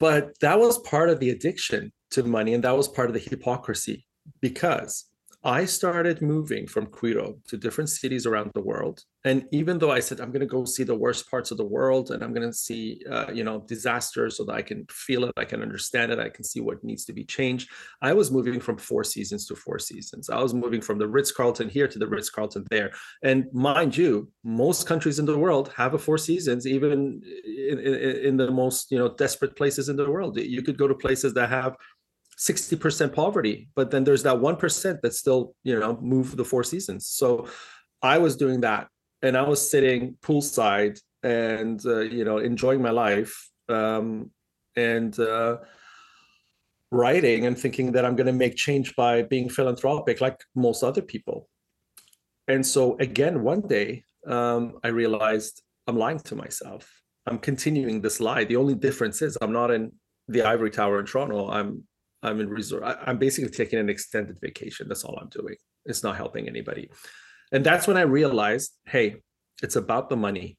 [0.00, 2.54] but that was part of the addiction to money.
[2.54, 4.06] And that was part of the hypocrisy
[4.40, 5.06] because
[5.44, 9.02] I started moving from Quito to different cities around the world.
[9.26, 11.66] And even though I said, I'm going to go see the worst parts of the
[11.66, 15.24] world and I'm going to see, uh, you know, disasters so that I can feel
[15.24, 17.70] it, I can understand it, I can see what needs to be changed.
[18.00, 20.30] I was moving from four seasons to four seasons.
[20.30, 22.92] I was moving from the Ritz Carlton here to the Ritz Carlton there.
[23.22, 27.78] And mind you, most countries in the world have a four seasons, even in, in,
[28.28, 30.38] in the most, you know, desperate places in the world.
[30.38, 31.76] You could go to places that have
[32.38, 37.06] 60% poverty but then there's that 1% that still you know move the four seasons.
[37.06, 37.48] So
[38.02, 38.88] i was doing that
[39.22, 44.30] and i was sitting poolside and uh, you know enjoying my life um,
[44.76, 45.56] and uh,
[46.90, 51.02] writing and thinking that i'm going to make change by being philanthropic like most other
[51.02, 51.48] people.
[52.46, 56.84] And so again one day um, i realized i'm lying to myself.
[57.26, 58.44] I'm continuing this lie.
[58.44, 59.92] The only difference is i'm not in
[60.28, 61.48] the ivory tower in toronto.
[61.48, 61.84] I'm
[62.24, 62.82] I'm in resort.
[62.82, 64.88] I, I'm basically taking an extended vacation.
[64.88, 65.56] That's all I'm doing.
[65.84, 66.90] It's not helping anybody.
[67.52, 69.16] And that's when I realized, hey,
[69.62, 70.58] it's about the money.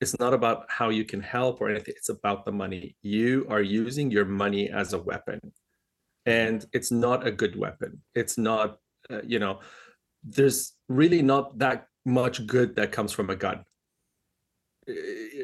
[0.00, 1.94] It's not about how you can help or anything.
[1.96, 2.96] It's about the money.
[3.02, 5.40] You are using your money as a weapon.
[6.26, 8.02] And it's not a good weapon.
[8.14, 8.78] It's not,
[9.10, 9.60] uh, you know,
[10.24, 13.64] there's really not that much good that comes from a gun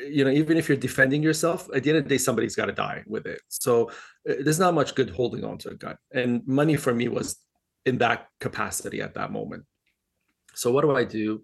[0.08, 2.66] you know even if you're defending yourself at the end of the day somebody's got
[2.66, 3.40] to die with it.
[3.48, 3.90] So
[4.28, 5.96] uh, there's not much good holding on to a gun.
[6.12, 7.36] And money for me was
[7.84, 9.64] in that capacity at that moment.
[10.54, 11.42] So what do i do?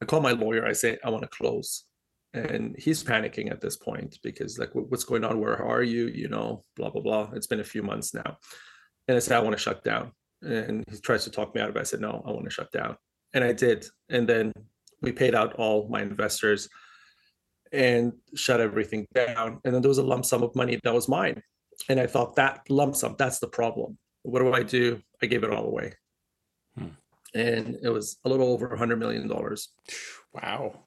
[0.00, 0.66] I call my lawyer.
[0.66, 1.84] I say i want to close.
[2.34, 5.40] And he's panicking at this point because like what's going on?
[5.40, 6.06] Where are you?
[6.06, 7.30] You know blah blah blah.
[7.34, 8.38] It's been a few months now.
[9.06, 10.12] And i said i want to shut down.
[10.42, 11.80] And he tries to talk me out of it.
[11.80, 12.96] I said no i want to shut down.
[13.34, 13.86] And i did.
[14.08, 14.52] And then
[15.00, 16.68] we paid out all my investors
[17.72, 19.60] and shut everything down.
[19.64, 21.42] And then there was a lump sum of money that was mine.
[21.88, 23.98] And I thought that lump sum, that's the problem.
[24.22, 25.00] What do I do?
[25.22, 25.94] I gave it all away.
[26.76, 26.88] Hmm.
[27.34, 29.68] And it was a little over a hundred million dollars.
[30.32, 30.84] Wow.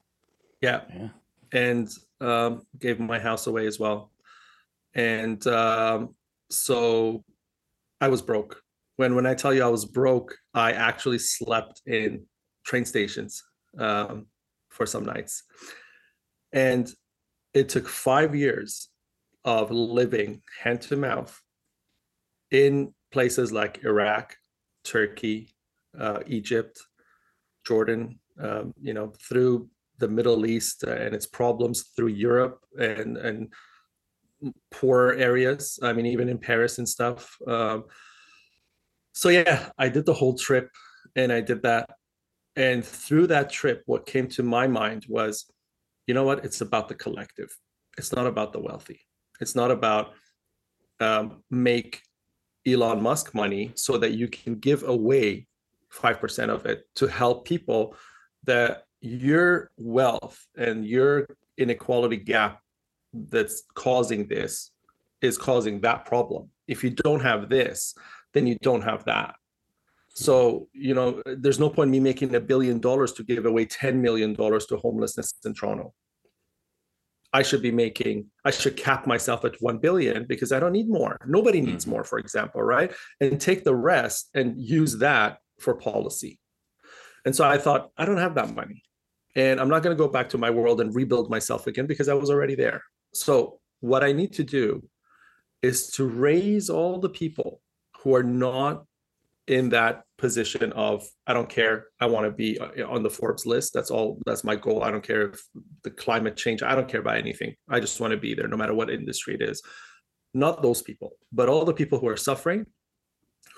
[0.60, 0.82] Yeah.
[0.94, 1.08] yeah.
[1.52, 1.88] And
[2.20, 4.10] um, gave my house away as well.
[4.94, 6.14] And um,
[6.50, 7.24] so
[8.00, 8.60] I was broke.
[8.96, 12.24] When when I tell you I was broke, I actually slept in
[12.64, 13.42] train stations
[13.78, 14.26] um,
[14.68, 15.44] for some nights
[16.52, 16.92] and
[17.54, 18.88] it took five years
[19.44, 21.40] of living hand to mouth
[22.50, 24.36] in places like Iraq,
[24.84, 25.54] Turkey,
[25.98, 26.80] uh, Egypt,
[27.66, 33.52] Jordan, um, you know, through the Middle East and its problems through Europe and and
[34.70, 35.78] poor areas.
[35.82, 37.36] I mean, even in Paris and stuff.
[37.46, 37.84] Um,
[39.12, 40.70] so yeah, I did the whole trip,
[41.14, 41.90] and I did that.
[42.56, 45.50] And through that trip, what came to my mind was
[46.12, 46.44] you know what?
[46.44, 47.48] It's about the collective.
[47.96, 49.00] It's not about the wealthy.
[49.40, 50.12] It's not about
[51.00, 52.02] um, make
[52.66, 55.46] Elon Musk money so that you can give away
[55.90, 57.96] 5% of it to help people
[58.44, 62.60] that your wealth and your inequality gap
[63.14, 64.70] that's causing this
[65.22, 66.50] is causing that problem.
[66.68, 67.94] If you don't have this,
[68.34, 69.34] then you don't have that.
[70.10, 73.94] So, you know, there's no point me making a billion dollars to give away $10
[73.94, 75.94] million to homelessness in Toronto.
[77.32, 80.88] I should be making, I should cap myself at 1 billion because I don't need
[80.88, 81.16] more.
[81.26, 81.94] Nobody needs mm-hmm.
[81.94, 82.92] more, for example, right?
[83.20, 86.38] And take the rest and use that for policy.
[87.24, 88.82] And so I thought, I don't have that money.
[89.34, 92.08] And I'm not going to go back to my world and rebuild myself again because
[92.08, 92.82] I was already there.
[93.14, 94.86] So, what I need to do
[95.62, 97.60] is to raise all the people
[98.00, 98.84] who are not
[99.46, 100.96] in that position of
[101.30, 101.76] I don't care.
[102.04, 103.68] I want to be uh, on the Forbes list.
[103.76, 104.08] That's all.
[104.28, 104.78] That's my goal.
[104.86, 105.38] I don't care if
[105.86, 106.60] the climate change.
[106.62, 107.52] I don't care about anything.
[107.74, 109.58] I just want to be there, no matter what industry it is.
[110.44, 112.60] Not those people, but all the people who are suffering,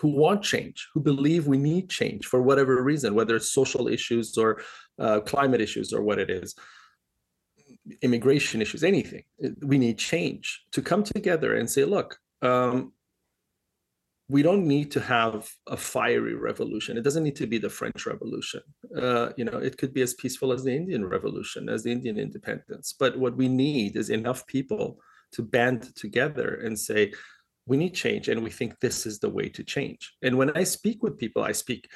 [0.00, 4.26] who want change, who believe we need change for whatever reason, whether it's social issues
[4.44, 4.50] or
[5.04, 6.48] uh, climate issues or what it is.
[8.02, 9.24] immigration issues, anything.
[9.60, 12.92] We need change to come together and say, look, um,
[14.28, 16.96] we don't need to have a fiery revolution.
[16.96, 18.62] It doesn't need to be the French Revolution.
[18.96, 22.18] Uh, you know, it could be as peaceful as the Indian Revolution, as the Indian
[22.18, 22.94] independence.
[22.98, 24.98] But what we need is enough people
[25.32, 27.12] to band together and say,
[27.66, 30.14] we need change, and we think this is the way to change.
[30.22, 31.88] And when I speak with people, I speak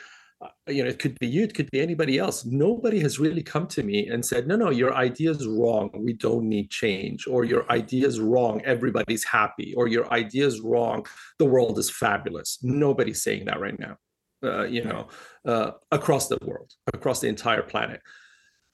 [0.69, 2.45] you know, it could be you, it could be anybody else.
[2.45, 5.91] Nobody has really come to me and said, no, no, your idea is wrong.
[5.95, 7.27] We don't need change.
[7.27, 8.63] Or your idea is wrong.
[8.65, 9.75] Everybody's happy.
[9.77, 11.07] Or your idea is wrong.
[11.39, 12.59] The world is fabulous.
[12.63, 13.97] Nobody's saying that right now,
[14.45, 15.09] uh, you know,
[15.45, 18.01] uh, across the world, across the entire planet.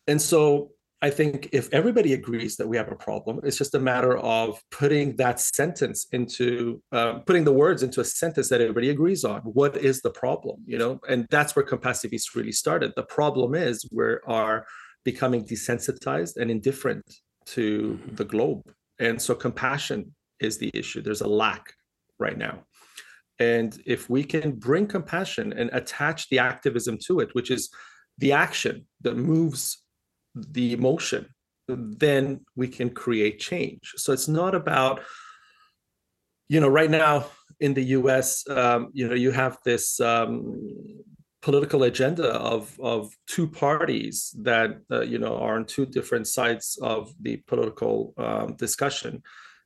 [0.06, 0.72] And so
[1.04, 4.58] I think if everybody agrees that we have a problem, it's just a matter of
[4.70, 9.42] putting that sentence into uh, putting the words into a sentence that everybody agrees on.
[9.42, 10.62] What is the problem?
[10.64, 12.94] You know, and that's where Compassivist really started.
[12.96, 14.64] The problem is we are
[15.04, 17.04] becoming desensitized and indifferent
[17.56, 18.62] to the globe,
[18.98, 21.02] and so compassion is the issue.
[21.02, 21.74] There's a lack
[22.18, 22.64] right now.
[23.38, 27.68] And if we can bring compassion and attach the activism to it, which is
[28.16, 29.83] the action that moves
[30.34, 31.28] the emotion,
[31.68, 33.92] then we can create change.
[33.96, 35.00] So it's not about,
[36.48, 37.26] you know, right now
[37.60, 40.60] in the US, um, you know, you have this um,
[41.44, 46.78] political agenda of of two parties that uh, you know are on two different sides
[46.80, 49.22] of the political um, discussion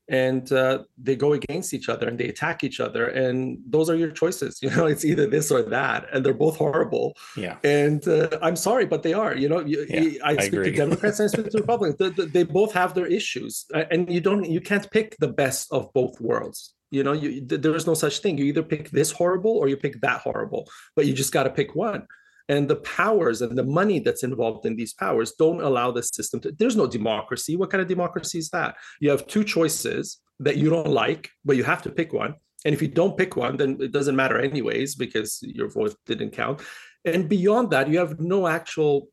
[0.08, 3.94] and uh, they go against each other and they attack each other and those are
[3.94, 7.14] your choices you know it's either this or that and they're both horrible.
[7.36, 7.56] Yeah.
[7.64, 11.20] And uh, i'm sorry but they are you know you, yeah, i speak to democrats
[11.20, 14.60] and i speak to republicans they, they, both have their issues and you don't you
[14.60, 18.38] can't pick the best of both worlds you know you, there is no such thing
[18.38, 21.50] you either pick this horrible or you pick that horrible but you just got to
[21.50, 22.06] pick one
[22.48, 26.40] and the powers and the money that's involved in these powers don't allow the system
[26.40, 27.56] to there's no democracy.
[27.56, 28.76] What kind of democracy is that?
[29.00, 32.34] You have two choices that you don't like but you have to pick one.
[32.64, 36.30] And if you don't pick one then it doesn't matter anyways because your vote didn't
[36.30, 36.62] count.
[37.04, 39.08] And beyond that you have no actual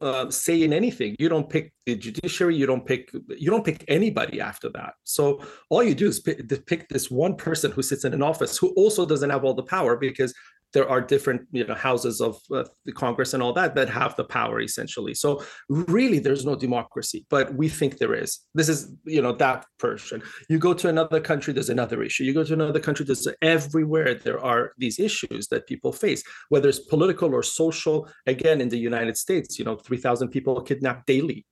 [0.00, 1.16] uh, say in anything.
[1.18, 2.54] You don't pick the judiciary.
[2.54, 4.94] You don't pick you don't pick anybody after that.
[5.04, 8.58] So all you do is pick, pick this one person who sits in an office
[8.58, 10.34] who also doesn't have all the power because
[10.76, 14.14] there are different you know houses of uh, the congress and all that that have
[14.16, 15.14] the power essentially.
[15.14, 18.40] So really there's no democracy but we think there is.
[18.58, 20.22] This is you know that person.
[20.50, 22.24] You go to another country there's another issue.
[22.24, 26.68] You go to another country there's everywhere there are these issues that people face whether
[26.68, 27.96] it's political or social.
[28.26, 31.46] Again in the united states you know 3000 people kidnapped daily.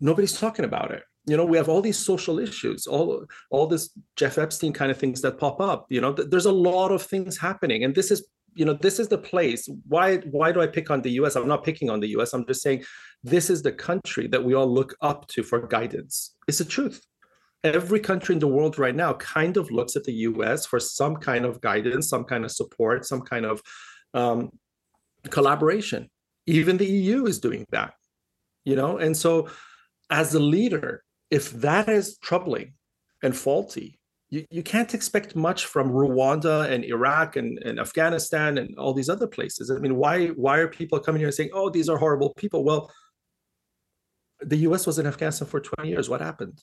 [0.00, 1.02] Nobody's talking about it.
[1.26, 3.84] You know we have all these social issues all all this
[4.20, 6.12] jeff epstein kind of things that pop up you know.
[6.12, 8.20] Th- there's a lot of things happening and this is
[8.54, 9.68] you know this is the place.
[9.88, 12.46] Why why do i pick on the us i'm not picking on the us i'm
[12.46, 12.84] just saying
[13.22, 16.36] this is the country that we all look up to for guidance.
[16.46, 17.00] It's the truth.
[17.62, 21.16] Every country in the world right now kind of looks at the us for some
[21.16, 23.62] kind of guidance some kind of support some kind of
[24.12, 24.50] um,
[25.30, 26.10] collaboration.
[26.46, 27.94] Even the eu is doing that
[28.64, 28.98] you know?
[28.98, 29.48] And so
[30.10, 32.74] as a leader if that is troubling
[33.22, 33.98] and faulty
[34.34, 39.08] you, you can't expect much from Rwanda and Iraq and, and Afghanistan and all these
[39.08, 39.70] other places.
[39.70, 42.64] I mean, why why are people coming here and saying, "Oh, these are horrible people"?
[42.64, 42.90] Well,
[44.40, 44.86] the U.S.
[44.86, 46.08] was in Afghanistan for 20 years.
[46.08, 46.60] What happened?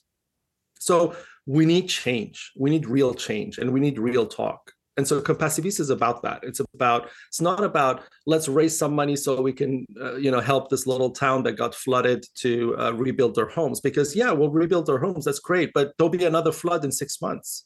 [0.78, 2.52] So we need change.
[2.56, 4.72] We need real change, and we need real talk.
[4.96, 6.40] And so Compassivist is about that.
[6.42, 10.40] It's about it's not about let's raise some money so we can uh, you know
[10.40, 14.50] help this little town that got flooded to uh, rebuild their homes because yeah we'll
[14.50, 17.64] rebuild their homes that's great but there'll be another flood in six months.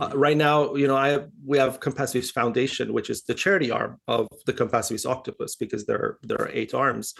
[0.00, 0.18] Uh, mm-hmm.
[0.18, 4.00] right now, you know, I have, we have Compassivist Foundation, which is the charity arm
[4.08, 7.14] of the Compassivist Octopus, because there are, there are eight arms.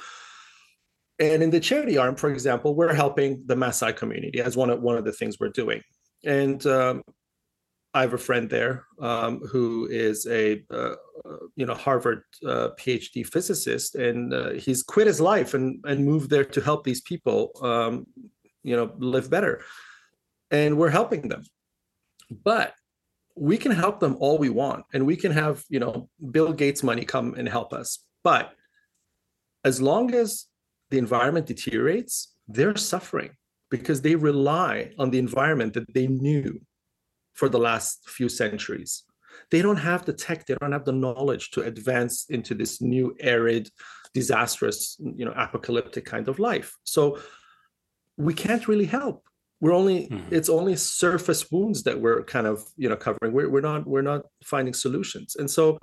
[1.18, 4.80] And in the charity arm, for example, we're helping the Maasai community as one of
[4.80, 5.82] one of the things we're doing.
[6.24, 7.02] And um,
[7.94, 12.70] I have a friend there um, who is a uh, uh you know Harvard uh,
[12.78, 17.00] PhD physicist, and uh, he's quit his life and and moved there to help these
[17.02, 18.06] people, um,
[18.64, 19.62] you know, live better.
[20.50, 21.42] And we're helping them,
[22.30, 22.74] but
[23.36, 26.82] we can help them all we want, and we can have you know Bill Gates
[26.82, 28.52] money come and help us, but
[29.64, 30.46] as long as
[30.90, 33.30] the environment deteriorates, they're suffering
[33.70, 36.60] because they rely on the environment that they knew
[37.34, 39.04] for the last few centuries.
[39.50, 43.14] They don't have the tech, they don't have the knowledge to advance into this new
[43.20, 43.68] arid,
[44.14, 46.76] disastrous, you know, apocalyptic kind of life.
[46.84, 47.18] So
[48.16, 49.24] we can't really help.
[49.60, 50.34] We're only mm-hmm.
[50.34, 53.32] it's only surface wounds that we're kind of you know covering.
[53.32, 55.36] We're, we're not we're not finding solutions.
[55.36, 55.78] And so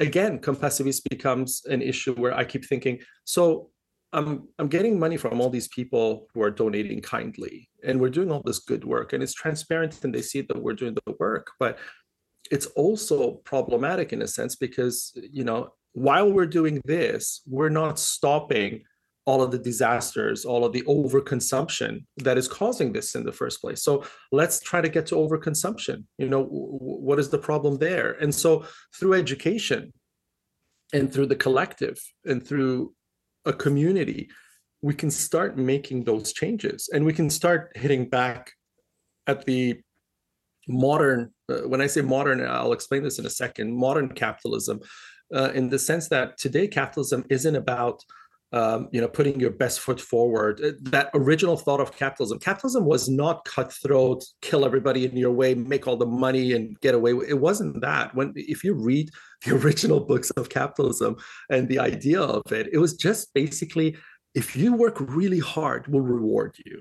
[0.00, 3.70] again, Compassivist becomes an issue where I keep thinking, so
[4.12, 8.30] I'm I'm getting money from all these people who are donating kindly, and we're doing
[8.30, 11.50] all this good work, and it's transparent, and they see that we're doing the work.
[11.58, 11.78] But
[12.50, 17.98] it's also problematic in a sense because you know while we're doing this, we're not
[17.98, 18.82] stopping
[19.24, 23.60] all of the disasters, all of the overconsumption that is causing this in the first
[23.60, 23.82] place.
[23.82, 26.04] So let's try to get to overconsumption.
[26.16, 28.12] You know, what is the problem there?
[28.12, 29.92] And so through education
[30.92, 32.94] and through the collective and through
[33.44, 34.28] a community,
[34.82, 38.52] we can start making those changes and we can start hitting back
[39.26, 39.80] at the
[40.68, 44.80] modern, uh, when I say modern, I'll explain this in a second, modern capitalism,
[45.34, 48.02] uh, in the sense that today capitalism isn't about
[48.52, 50.60] um, you know, putting your best foot forward.
[50.64, 55.54] Uh, that original thought of capitalism, capitalism was not cutthroat, kill everybody in your way,
[55.54, 57.12] make all the money and get away.
[57.28, 58.14] It wasn't that.
[58.14, 59.10] When if you read
[59.44, 61.16] the original books of capitalism
[61.50, 63.96] and the idea of it, it was just basically
[64.36, 66.80] if you work really hard, we'll reward you.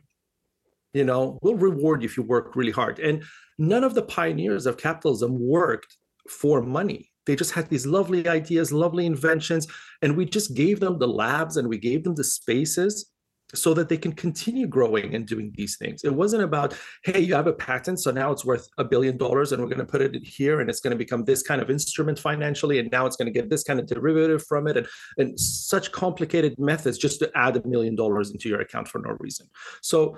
[0.94, 3.00] You know, we'll reward you if you work really hard.
[3.00, 3.24] And
[3.58, 5.98] none of the pioneers of capitalism worked
[6.30, 9.68] for money they just had these lovely ideas, lovely inventions,
[10.02, 13.12] and we just gave them the labs and we gave them the spaces
[13.54, 16.04] so that they can continue growing and doing these things.
[16.04, 19.52] It wasn't about, hey, you have a patent, so now it's worth a billion dollars
[19.52, 21.70] and we're going to put it here and it's going to become this kind of
[21.70, 24.88] instrument financially and now it's going to get this kind of derivative from it and,
[25.18, 29.16] and such complicated methods just to add a million dollars into your account for no
[29.20, 29.48] reason.
[29.82, 30.18] So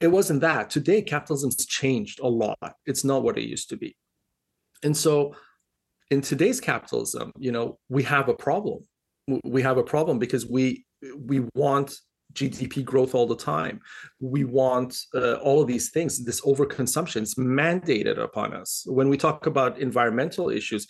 [0.00, 0.70] it wasn't that.
[0.70, 2.74] Today, capitalism's changed a lot.
[2.86, 3.96] It's not what it used to be.
[4.82, 5.34] And so
[6.10, 8.80] in today's capitalism you know we have a problem
[9.44, 10.84] we have a problem because we
[11.16, 11.98] we want
[12.34, 13.80] gdp growth all the time.
[14.20, 18.84] We want uh, all of these things this overconsumption is mandated upon us.
[18.86, 20.86] When we talk about environmental issues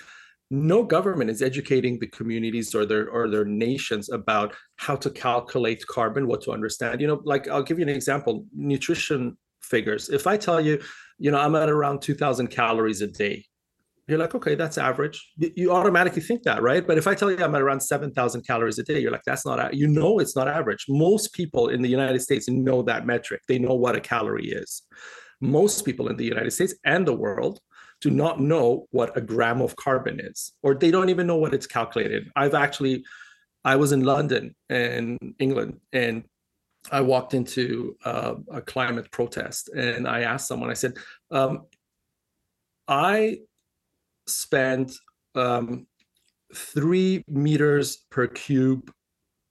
[0.50, 5.86] no government is educating the communities or their or their nations about how to calculate
[5.86, 7.00] carbon what to understand.
[7.00, 10.08] You know like i'll give you an example nutrition figures.
[10.08, 10.80] If i tell you
[11.18, 13.44] you know i'm at around 2000 calories a day
[14.08, 15.32] you're like, okay, that's average.
[15.36, 16.86] You automatically think that, right?
[16.86, 19.44] But if I tell you I'm at around 7,000 calories a day, you're like, that's
[19.44, 20.86] not, you know, it's not average.
[20.88, 23.42] Most people in the United States know that metric.
[23.46, 24.82] They know what a calorie is.
[25.40, 27.60] Most people in the United States and the world
[28.00, 31.52] do not know what a gram of carbon is, or they don't even know what
[31.52, 32.30] it's calculated.
[32.34, 33.04] I've actually,
[33.64, 36.24] I was in London in England, and
[36.90, 40.94] I walked into uh, a climate protest, and I asked someone, I said,
[41.30, 41.66] um,
[42.86, 43.40] I
[44.28, 44.92] spend
[45.34, 45.86] um,
[46.54, 48.92] three meters per cube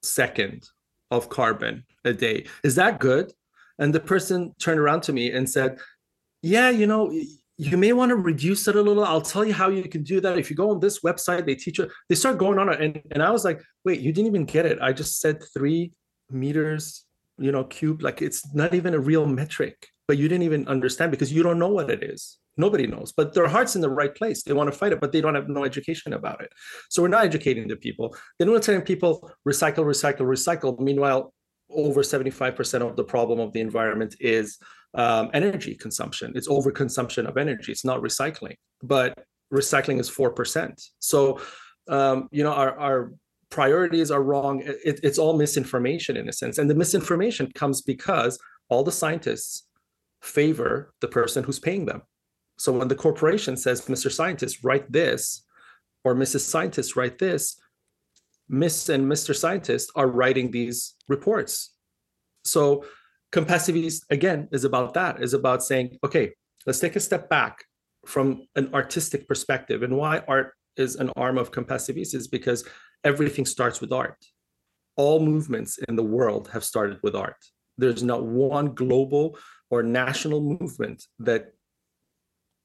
[0.04, 0.68] second
[1.12, 2.46] of carbon a day.
[2.64, 3.32] Is that good?
[3.80, 5.78] And the person turned around to me and said,
[6.42, 7.12] Yeah, you know,
[7.58, 9.04] you may want to reduce it a little.
[9.04, 10.38] I'll tell you how you can do that.
[10.38, 12.82] If you go on this website, they teach you, they start going on it.
[12.82, 14.80] And, and I was like, wait, you didn't even get it.
[14.82, 15.92] I just said three
[16.30, 17.06] meters,
[17.38, 18.02] you know, cube.
[18.02, 21.60] Like it's not even a real metric, but you didn't even understand because you don't
[21.60, 22.38] know what it is.
[22.58, 24.44] Nobody knows, but their heart's in the right place.
[24.44, 26.52] They want to fight it, but they don't have no education about it.
[26.90, 28.16] So we're not educating the people.
[28.40, 30.80] Then we're telling people recycle, recycle, recycle.
[30.80, 31.34] Meanwhile,
[31.70, 34.58] over 75% of the problem of the environment is
[34.94, 36.34] um, energy consumption.
[36.36, 37.72] It's overconsumption of energy.
[37.72, 39.18] It's not recycling, but
[39.54, 40.82] recycling is 4%.
[41.00, 41.40] So,
[41.88, 43.14] um, you know, our, our
[43.50, 44.62] priorities are wrong.
[44.62, 46.58] It, it's all misinformation in a sense.
[46.58, 48.40] And the misinformation comes because
[48.70, 49.64] all the scientists
[50.22, 52.02] favor the person who's paying them.
[52.58, 54.12] So when the corporation says, Mr.
[54.12, 55.44] Scientist, write this,
[56.04, 56.42] or Mrs.
[56.42, 57.60] Scientist, write this,
[58.50, 59.36] Miss and Mr.
[59.36, 61.74] Scientist are writing these reports.
[62.46, 62.86] So
[63.32, 66.34] Compassivist, again, is about that, is about saying, okay,
[66.66, 67.64] let's take a step back
[68.06, 69.84] from an artistic perspective.
[69.84, 72.64] And why art is an arm of Compassivist is because
[73.04, 74.18] everything starts with art.
[74.96, 77.38] All movements in the world have started with art.
[77.78, 79.38] There's not one global
[79.70, 81.52] or national movement that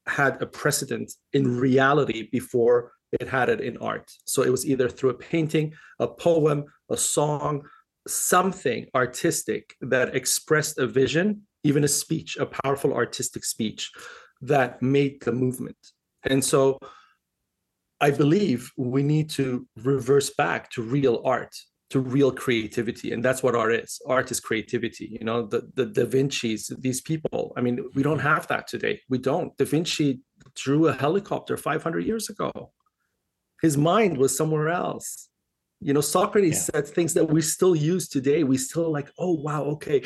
[0.07, 4.11] had a precedent in reality before it had it in art.
[4.25, 7.63] So it was either through a painting, a poem, a song,
[8.07, 13.91] something artistic that expressed a vision, even a speech, a powerful artistic speech
[14.41, 15.77] that made the movement.
[16.23, 16.79] And so
[18.01, 21.55] I believe we need to reverse back to real art
[21.93, 24.01] to real creativity and that's what art is.
[24.07, 25.45] Art is creativity you know?
[25.45, 28.95] The the da vinci's these people i mean we don't have that today.
[29.13, 29.55] We don't.
[29.57, 30.21] Da vinci
[30.55, 32.71] drew a helicopter 500 years ago.
[33.61, 35.29] His mind was somewhere else.
[35.87, 36.69] You know socrates yeah.
[36.71, 38.43] said things that we still use today.
[38.43, 39.99] We still like oh wow okay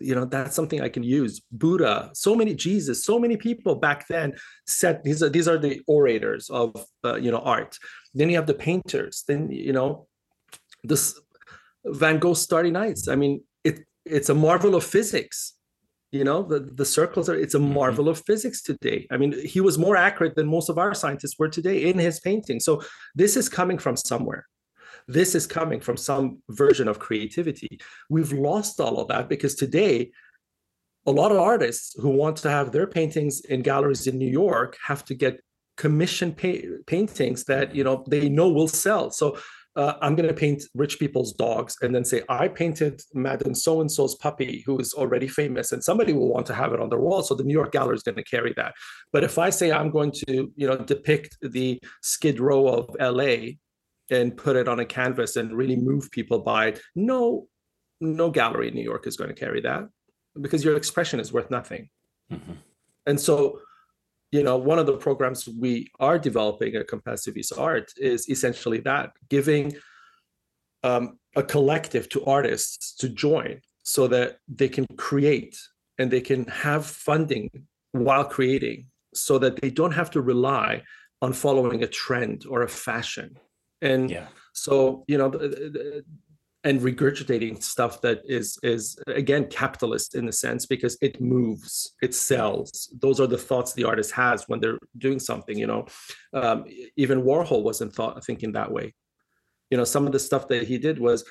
[0.00, 1.42] you know that's something i can use.
[1.52, 4.28] Buddha so many jesus so many people back then
[4.66, 6.68] said these are these are the orators of
[7.04, 7.72] uh, you know art.
[8.14, 9.24] Then you have the painters.
[9.28, 10.06] Then you know
[10.84, 11.18] this
[11.86, 13.08] van gogh's starry nights.
[13.08, 15.54] I mean it it's a marvel of physics.
[16.12, 17.74] You know the, the circles are it's a Mm-hmm.
[17.74, 19.06] marvel of physics today.
[19.10, 22.20] I mean he was more accurate than most of our scientists were today in his
[22.20, 22.60] painting.
[22.60, 22.82] So
[23.14, 24.46] this is coming from somewhere.
[25.06, 27.78] This is coming from some version of creativity.
[28.08, 30.12] We've lost all of that because today
[31.06, 34.78] a lot of artists who want to have their paintings in galleries in new york
[34.86, 35.40] have to get
[35.76, 39.10] commission pa- paintings that you know they know will sell.
[39.10, 39.36] So
[39.76, 43.80] uh, I'm going to paint rich people's dogs and then say, I painted Madame so
[43.80, 46.88] and so's puppy who is already famous, and somebody will want to have it on
[46.88, 47.22] their wall.
[47.22, 48.74] So the New York Gallery is going to carry that.
[49.12, 53.54] But if I say I'm going to, you know, depict the Skid Row of LA
[54.10, 57.48] and put it on a canvas and really move people by it, no,
[58.00, 59.88] no gallery in New York is going to carry that
[60.40, 61.88] because your expression is worth nothing.
[62.30, 62.56] Mhm.
[63.06, 63.60] And so
[64.34, 69.06] you know one of the programs we are developing at Compassivist Art is essentially that
[69.36, 69.64] giving
[70.82, 71.04] um,
[71.36, 74.28] a collective to artists to join so that
[74.60, 75.56] they can create
[75.98, 77.48] and they can have funding
[77.92, 78.80] while creating
[79.26, 80.82] so that they don't have to rely
[81.22, 83.28] on following a trend or a fashion
[83.90, 84.26] and Yeah.
[84.52, 86.04] so you know the- the- the-
[86.64, 92.14] and regurgitating stuff that is is again capitalist in a sense because it moves it
[92.14, 92.92] sells.
[93.00, 95.86] Those are the thoughts the artist has when they're doing something you know?
[96.32, 96.64] Um,
[96.96, 98.94] even warhol wasn't thought thinking that way.
[99.70, 101.24] You know some of the stuff that he did was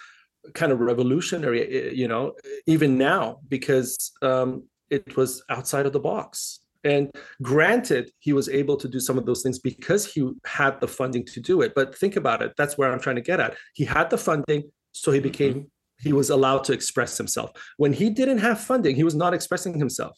[0.54, 2.34] kind of revolutionary eh, you know
[2.68, 6.60] even now because um, it was outside of the box.
[6.86, 7.10] And
[7.42, 11.26] granted he was able to do some of those things because he had the funding
[11.28, 11.74] to do it.
[11.74, 13.56] But think about it that's where i'm trying to get at.
[13.74, 14.64] He had the funding
[14.94, 15.70] so he became
[16.00, 19.78] he was allowed to express himself when he didn't have funding he was not expressing
[19.78, 20.16] himself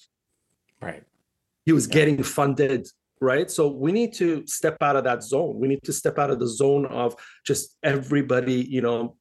[0.81, 1.03] Right.
[1.65, 1.93] he was Yeah.
[1.93, 2.87] getting funded
[3.21, 6.29] right so we need to step out of that zone we need to step out
[6.29, 7.15] of the zone of
[7.45, 9.17] just everybody you know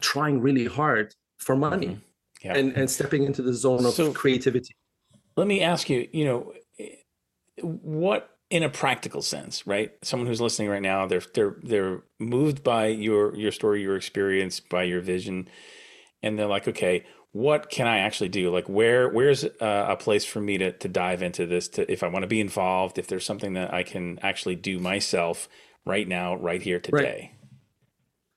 [0.00, 2.00] trying really hard for money Mhm.
[2.44, 2.54] Yeah.
[2.58, 4.74] and and stepping into the zone of So- creativity
[5.36, 6.38] Let me ask you, you know,
[7.72, 9.90] what in a practical sense, right?
[10.02, 14.60] Someone who's listening right now, they're they're they're moved by your your story, your experience,
[14.60, 15.48] by your vision,
[16.22, 18.52] and they're like, okay, what can I actually do?
[18.52, 21.66] Like, where where's uh, a place for me to to dive into this?
[21.70, 24.78] To if I want to be involved, if there's something that I can actually do
[24.78, 25.48] myself
[25.84, 27.32] right now, right here today.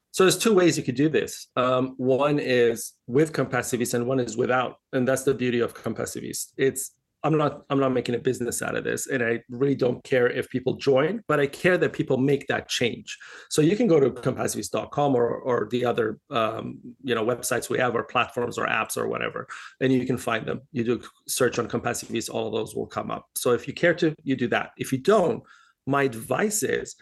[0.09, 1.45] So there's two ways you could do this.
[1.55, 6.53] Um, one is with Compassivist and one is without, and that's the beauty of Compassivist.
[6.57, 6.89] It's
[7.23, 10.27] I'm not I'm not making a business out of this, and I really don't care
[10.27, 13.17] if people join, but I care that people make that change.
[13.49, 17.79] So you can go to compassiviste.com or or the other um, you know websites we
[17.79, 19.47] have, or platforms, or apps, or whatever,
[19.81, 20.61] and you can find them.
[20.71, 23.25] You do search on Compassivist, all of those will come up.
[23.35, 24.71] So if you care to, you do that.
[24.77, 25.43] If you don't,
[25.87, 26.95] my advice is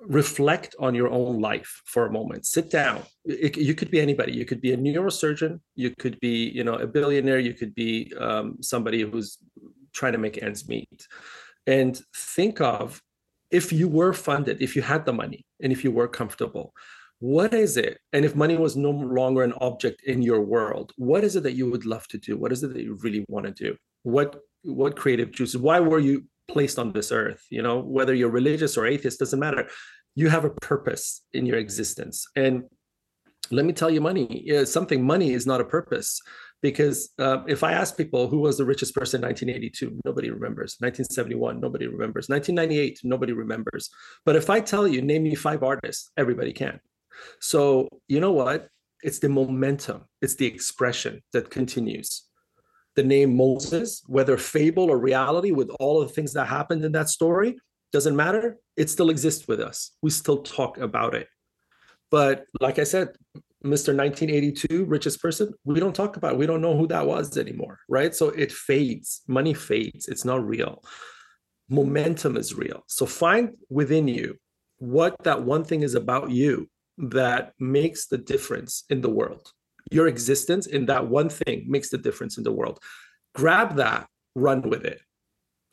[0.00, 2.46] reflect on your own life for a moment.
[2.46, 3.02] Sit down.
[3.24, 4.32] It, you could be anybody.
[4.32, 5.60] You could be a neurosurgeon.
[5.74, 7.38] You could be you know a billionaire.
[7.38, 9.38] You could be um, somebody who's
[9.92, 11.06] trying to make ends meet.
[11.66, 13.02] And think of
[13.50, 16.72] if you were funded if you had the money and if you were comfortable
[17.22, 17.98] what is it?
[18.14, 21.52] And if money was no longer an object in your world what is it that
[21.52, 22.36] you would love to do?
[22.36, 23.76] What is it that you really want to do?
[24.02, 25.58] What what creative juices?
[25.58, 29.40] Why were you placed on this earth you know whether you're religious or atheist doesn't
[29.40, 29.68] matter.
[30.14, 32.26] You have a purpose in your existence.
[32.34, 32.64] And
[33.50, 36.20] let me tell you money is something money is not a purpose
[36.62, 40.76] because uh, if i ask people who was the richest person in 1982 nobody remembers.
[40.78, 42.28] 1971 nobody remembers.
[42.28, 43.90] 1998 nobody remembers.
[44.24, 46.80] But if i tell you name me five artists everybody can.
[47.40, 48.68] So you know what?
[49.02, 50.04] It's the momentum.
[50.20, 52.29] It's the expression that continues
[53.00, 56.92] the name Moses, whether fable or reality, with all of the things that happened in
[56.92, 57.56] that story,
[57.92, 58.58] doesn't matter.
[58.76, 59.92] It still exists with us.
[60.02, 61.28] We still talk about it.
[62.10, 63.08] But like I said,
[63.64, 63.96] Mr.
[63.96, 66.38] 1982, richest person, we don't talk about it.
[66.38, 68.14] We don't know who that was anymore, right?
[68.14, 69.22] So it fades.
[69.26, 70.06] Money fades.
[70.08, 70.82] It's not real.
[71.70, 72.82] Momentum is real.
[72.86, 74.36] So find within you
[74.78, 79.52] what that one thing is about you that makes the difference in the world
[79.90, 82.78] your existence in that one thing makes the difference in the world.
[83.34, 85.00] Grab that, run with it,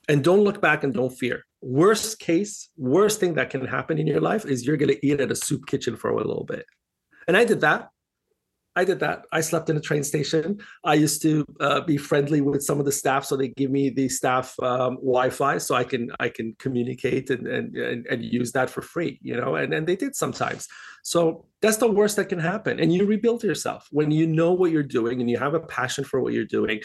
[0.08, 1.44] and don't look back and don't fear.
[1.62, 5.20] Worst case, worst thing that can happen in your life is you're going to eat
[5.20, 6.66] at a soup kitchen for a little bit.
[7.28, 7.90] And I did that.
[8.78, 9.26] I did that.
[9.32, 10.60] I slept in a train station.
[10.84, 13.90] I used to uh, be friendly with some of the staff, so they give me
[13.90, 18.52] the staff um, Wi-Fi, so I can I can communicate and, and and and use
[18.52, 19.56] that for free, you know.
[19.56, 20.68] And and they did sometimes.
[21.02, 22.80] So that's the worst that can happen.
[22.80, 26.04] And you rebuild yourself when you know what you're doing and you have a passion
[26.04, 26.82] for what you're doing.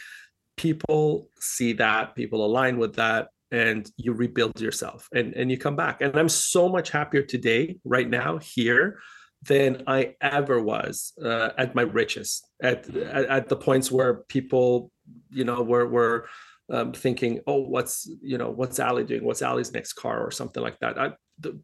[0.57, 5.76] People see that, people align with that, and you rebuild yourself and and you come
[5.76, 6.01] back.
[6.01, 8.99] And I'm so much happier today, right now, here
[9.43, 14.90] than I ever was uh, at my richest, at, at, at the points where people,
[15.30, 16.28] you know, were were
[16.70, 19.24] um, thinking, oh, what's you know, what's Ali doing?
[19.24, 20.99] What's Ali's next car or something like that?
[20.99, 21.59] I, the,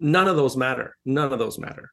[0.00, 0.96] none of those matter.
[1.04, 1.92] None of those matter.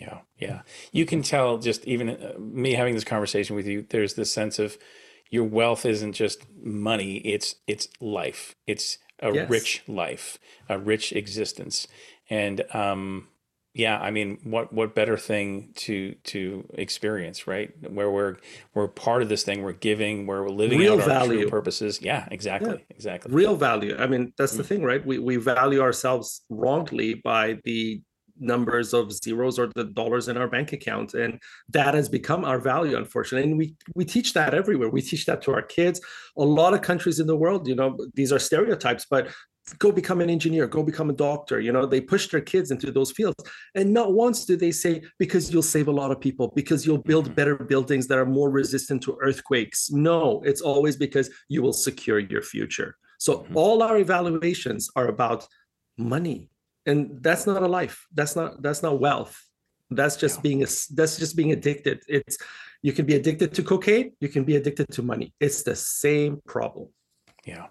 [0.00, 0.62] Yeah, yeah.
[0.90, 3.86] You can tell just even uh, me having this conversation with you.
[3.88, 4.78] There's this sense of
[5.30, 8.56] your wealth isn't just money; it's it's life.
[8.66, 9.48] It's a yes.
[9.48, 11.86] rich life, a rich existence,
[12.28, 13.28] and um,
[13.74, 17.70] yeah, I mean, what what better thing to to experience, right?
[17.88, 18.36] Where we're
[18.74, 21.32] we're part of this thing, we're giving, where we're living Real out value.
[21.32, 22.00] our true purposes.
[22.02, 22.94] Yeah, exactly, yeah.
[22.96, 23.32] exactly.
[23.32, 23.96] Real value.
[23.98, 24.66] I mean, that's the mm.
[24.66, 25.04] thing, right?
[25.04, 28.02] We we value ourselves wrongly by the
[28.38, 32.58] numbers of zeros or the dollars in our bank account and that has become our
[32.58, 36.00] value unfortunately and we we teach that everywhere we teach that to our kids
[36.38, 39.28] a lot of countries in the world you know these are stereotypes but
[39.78, 42.90] go become an engineer go become a doctor you know they push their kids into
[42.90, 43.36] those fields.
[43.74, 46.98] And not once do they say because you'll save a lot of people because you'll
[46.98, 47.34] build mm-hmm.
[47.34, 49.90] better buildings that are more resistant to earthquakes.
[49.90, 52.96] No it's always because you will secure your future.
[53.18, 53.56] So mm-hmm.
[53.56, 55.46] all our evaluations are about
[55.96, 56.50] money.
[56.86, 58.06] And that's not a life.
[58.12, 59.40] That's not that's not wealth.
[59.90, 60.42] That's just yeah.
[60.42, 62.02] being a that's just being addicted.
[62.08, 62.36] It's
[62.82, 65.32] you can be addicted to cocaine you can be addicted to money.
[65.38, 66.88] It's the same problem
[67.44, 67.66] yeah.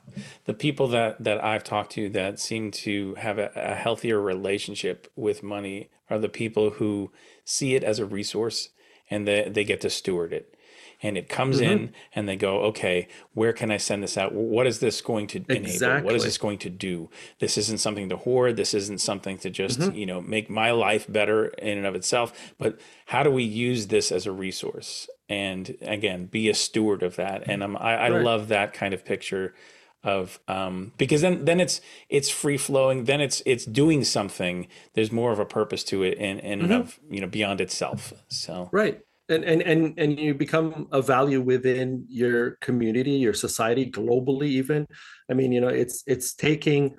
[0.45, 5.09] The people that, that I've talked to that seem to have a, a, healthier relationship
[5.15, 7.11] with money are the people who
[7.45, 8.69] see it as a resource
[9.09, 10.55] and they, they get to steward it.
[11.03, 11.72] And it comes mm-hmm.
[11.72, 14.34] in and they go, okay, where can I send this out?
[14.34, 15.65] What is this going to enable?
[15.65, 16.05] Exactly.
[16.05, 17.09] What is this going to do?
[17.39, 18.55] This isn't something to hoard.
[18.55, 19.95] This isn't something to just, mm-hmm.
[19.95, 22.53] you know, make my life better in and of itself.
[22.59, 25.09] But how do we use this as a resource?
[25.32, 27.44] And again be a steward of that.
[27.48, 28.22] And um, I, I right.
[28.22, 29.56] love that kind of picture
[30.04, 31.80] of um, because then then it's
[32.10, 34.68] it's free flowing then it's it's doing something.
[34.94, 36.74] There's more of a purpose to it and and mm-hmm.
[36.74, 38.14] of you know beyond itself.
[38.28, 38.70] So.
[38.74, 39.00] Right.
[39.30, 44.86] And and and and you become a value within your community your society globally even.
[45.30, 46.98] I mean you know it's it's taking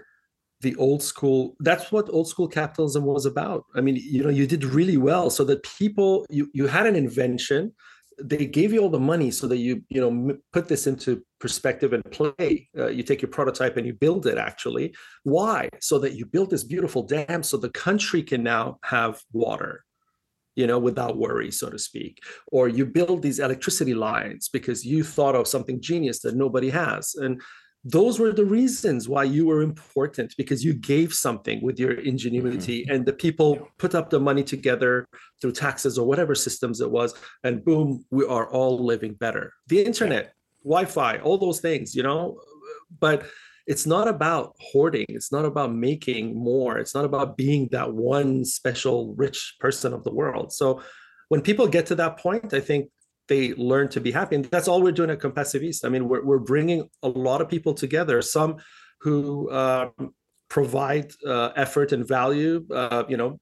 [0.62, 3.66] the old school that's what old school capitalism was about.
[3.74, 6.96] I mean you know you did really well so that people you you had an
[6.96, 7.74] invention
[8.24, 11.92] they gave you all the money so that you you know put this into perspective
[11.92, 12.68] and play.
[12.76, 14.94] Uh, you take your prototype and you build it actually.
[15.24, 15.68] Why?
[15.80, 19.84] So that you build this beautiful dam so the country can now have water
[20.54, 22.22] you know without worry so to speak.
[22.48, 27.14] Or you build these electricity lines because you thought of something genius that nobody has.
[27.14, 27.40] And
[27.84, 32.82] those were the reasons why you were important because you gave something with your ingenuity
[32.82, 32.94] mm-hmm.
[32.94, 35.06] and the people put up the money together
[35.40, 39.82] through taxes or whatever systems it was and boom we are all living better the
[39.82, 40.30] internet yeah.
[40.64, 42.38] wi-fi all those things you know
[43.00, 43.24] but
[43.66, 48.44] it's not about hoarding it's not about making more it's not about being that one
[48.44, 50.80] special rich person of the world so
[51.30, 52.88] when people get to that point i think
[53.28, 54.36] they learn to be happy.
[54.36, 55.84] And that's all we're doing at Compassivist.
[55.84, 58.56] I mean, we're, we're bringing a lot of people together, some
[59.00, 59.90] who uh,
[60.48, 62.66] provide uh, effort and value.
[62.70, 63.38] Uh, you know,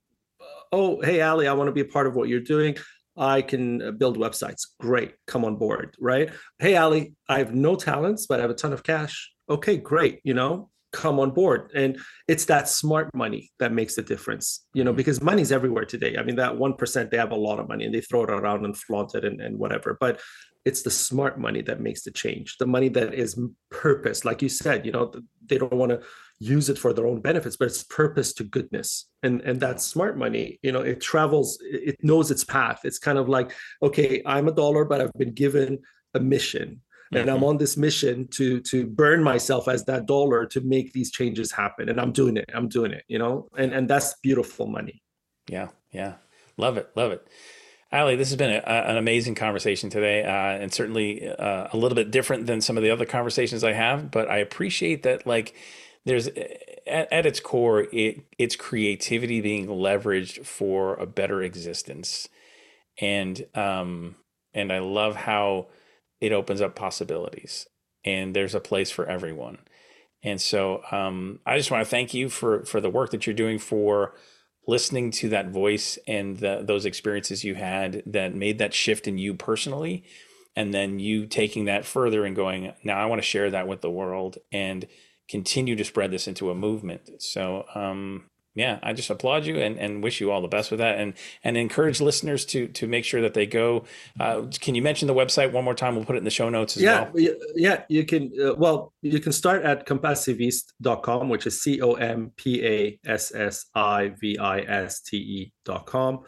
[0.72, 2.76] oh, hey, Ali, I want to be a part of what you're doing.
[3.16, 4.62] I can uh, build websites.
[4.78, 5.14] Great.
[5.26, 5.96] Come on board.
[6.00, 6.30] Right.
[6.58, 9.32] Hey, Ali, I have no talents, but I have a ton of cash.
[9.48, 10.20] Okay, great.
[10.24, 11.70] You know, come on board.
[11.74, 14.96] And it's that smart money that makes the difference you know mm-hmm.
[14.96, 16.16] because money's everywhere today.
[16.16, 18.64] I mean that 1% they have a lot of money and they throw it around
[18.64, 20.20] and flaunt it and, and whatever but
[20.66, 24.24] it's the smart money that makes the change the money that is purpose.
[24.24, 25.12] Like you said you know
[25.46, 26.00] they don't want to
[26.38, 29.08] use it for their own benefits but it's purpose to goodness.
[29.22, 32.80] And and that smart money you know it travels it knows its path.
[32.84, 35.78] It's kind of like okay i'm a dollar but i've been given
[36.14, 36.80] a mission
[37.12, 37.36] and mm-hmm.
[37.36, 41.50] i'm on this mission to to burn myself as that dollar to make these changes
[41.50, 45.02] happen and i'm doing it i'm doing it you know and and that's beautiful money
[45.48, 46.14] yeah yeah
[46.56, 47.26] love it love it
[47.92, 51.96] Ali, this has been a, an amazing conversation today, uh, and certainly uh, a little
[51.96, 54.12] bit different than some of the other conversations I have.
[54.12, 55.56] But I appreciate that, like,
[56.04, 62.28] there's at, at its core, it, it's creativity being leveraged for a better existence,
[63.00, 64.14] and um,
[64.54, 65.66] and I love how
[66.20, 67.66] it opens up possibilities
[68.04, 69.58] and there's a place for everyone.
[70.22, 73.34] And so um, I just want to thank you for for the work that you're
[73.34, 74.14] doing for
[74.66, 79.18] listening to that voice and the, those experiences you had that made that shift in
[79.18, 80.04] you personally
[80.54, 83.80] and then you taking that further and going now i want to share that with
[83.80, 84.86] the world and
[85.28, 89.78] continue to spread this into a movement so um, yeah, I just applaud you and,
[89.78, 93.04] and wish you all the best with that, and and encourage listeners to to make
[93.04, 93.84] sure that they go.
[94.18, 95.94] Uh, can you mention the website one more time?
[95.94, 97.34] We'll put it in the show notes as yeah, well.
[97.54, 98.32] Yeah, you can.
[98.40, 103.32] Uh, well, you can start at compassiviste.com, which is c o m p a s
[103.34, 106.20] s i v i s t e.com.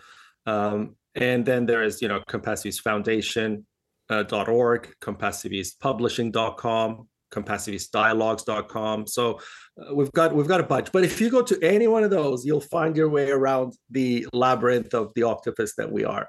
[0.47, 3.67] Um, and then there is, you know, Compassivist Foundation
[4.09, 9.07] uh, .org, CapacityPublishing.com, CapacityDialogues.com.
[9.07, 9.41] So
[9.81, 10.93] uh, we've got we've got a bunch.
[10.93, 14.27] But if you go to any one of those, you'll find your way around the
[14.33, 16.29] labyrinth of the octopus that we are.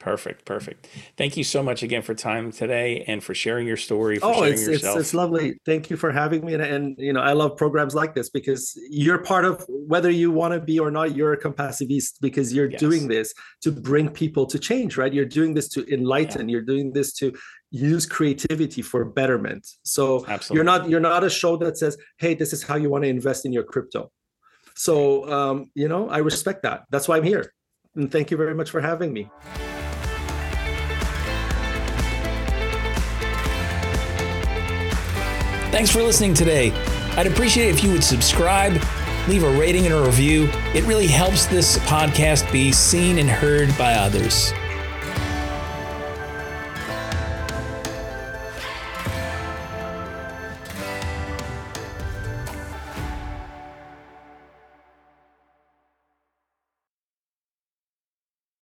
[0.00, 0.88] Perfect, perfect.
[1.18, 4.18] Thank you so much again for time today and for sharing your story.
[4.18, 5.60] For oh, it's, it's, it's lovely.
[5.66, 8.72] Thank you for having me, and, and you know I love programs like this because
[8.88, 11.14] you're part of whether you want to be or not.
[11.14, 12.80] You're a compassivist because you're yes.
[12.80, 15.12] doing this to bring people to change, right?
[15.12, 16.48] You're doing this to enlighten.
[16.48, 16.52] Yeah.
[16.54, 17.34] You're doing this to
[17.70, 19.66] use creativity for betterment.
[19.82, 20.56] So Absolutely.
[20.56, 23.08] you're not you're not a show that says, "Hey, this is how you want to
[23.08, 24.10] invest in your crypto."
[24.74, 26.84] So um, you know I respect that.
[26.90, 27.52] That's why I'm here,
[27.94, 29.30] and thank you very much for having me.
[35.70, 36.72] Thanks for listening today.
[37.16, 38.72] I'd appreciate it if you would subscribe,
[39.28, 40.48] leave a rating and a review.
[40.74, 44.52] It really helps this podcast be seen and heard by others.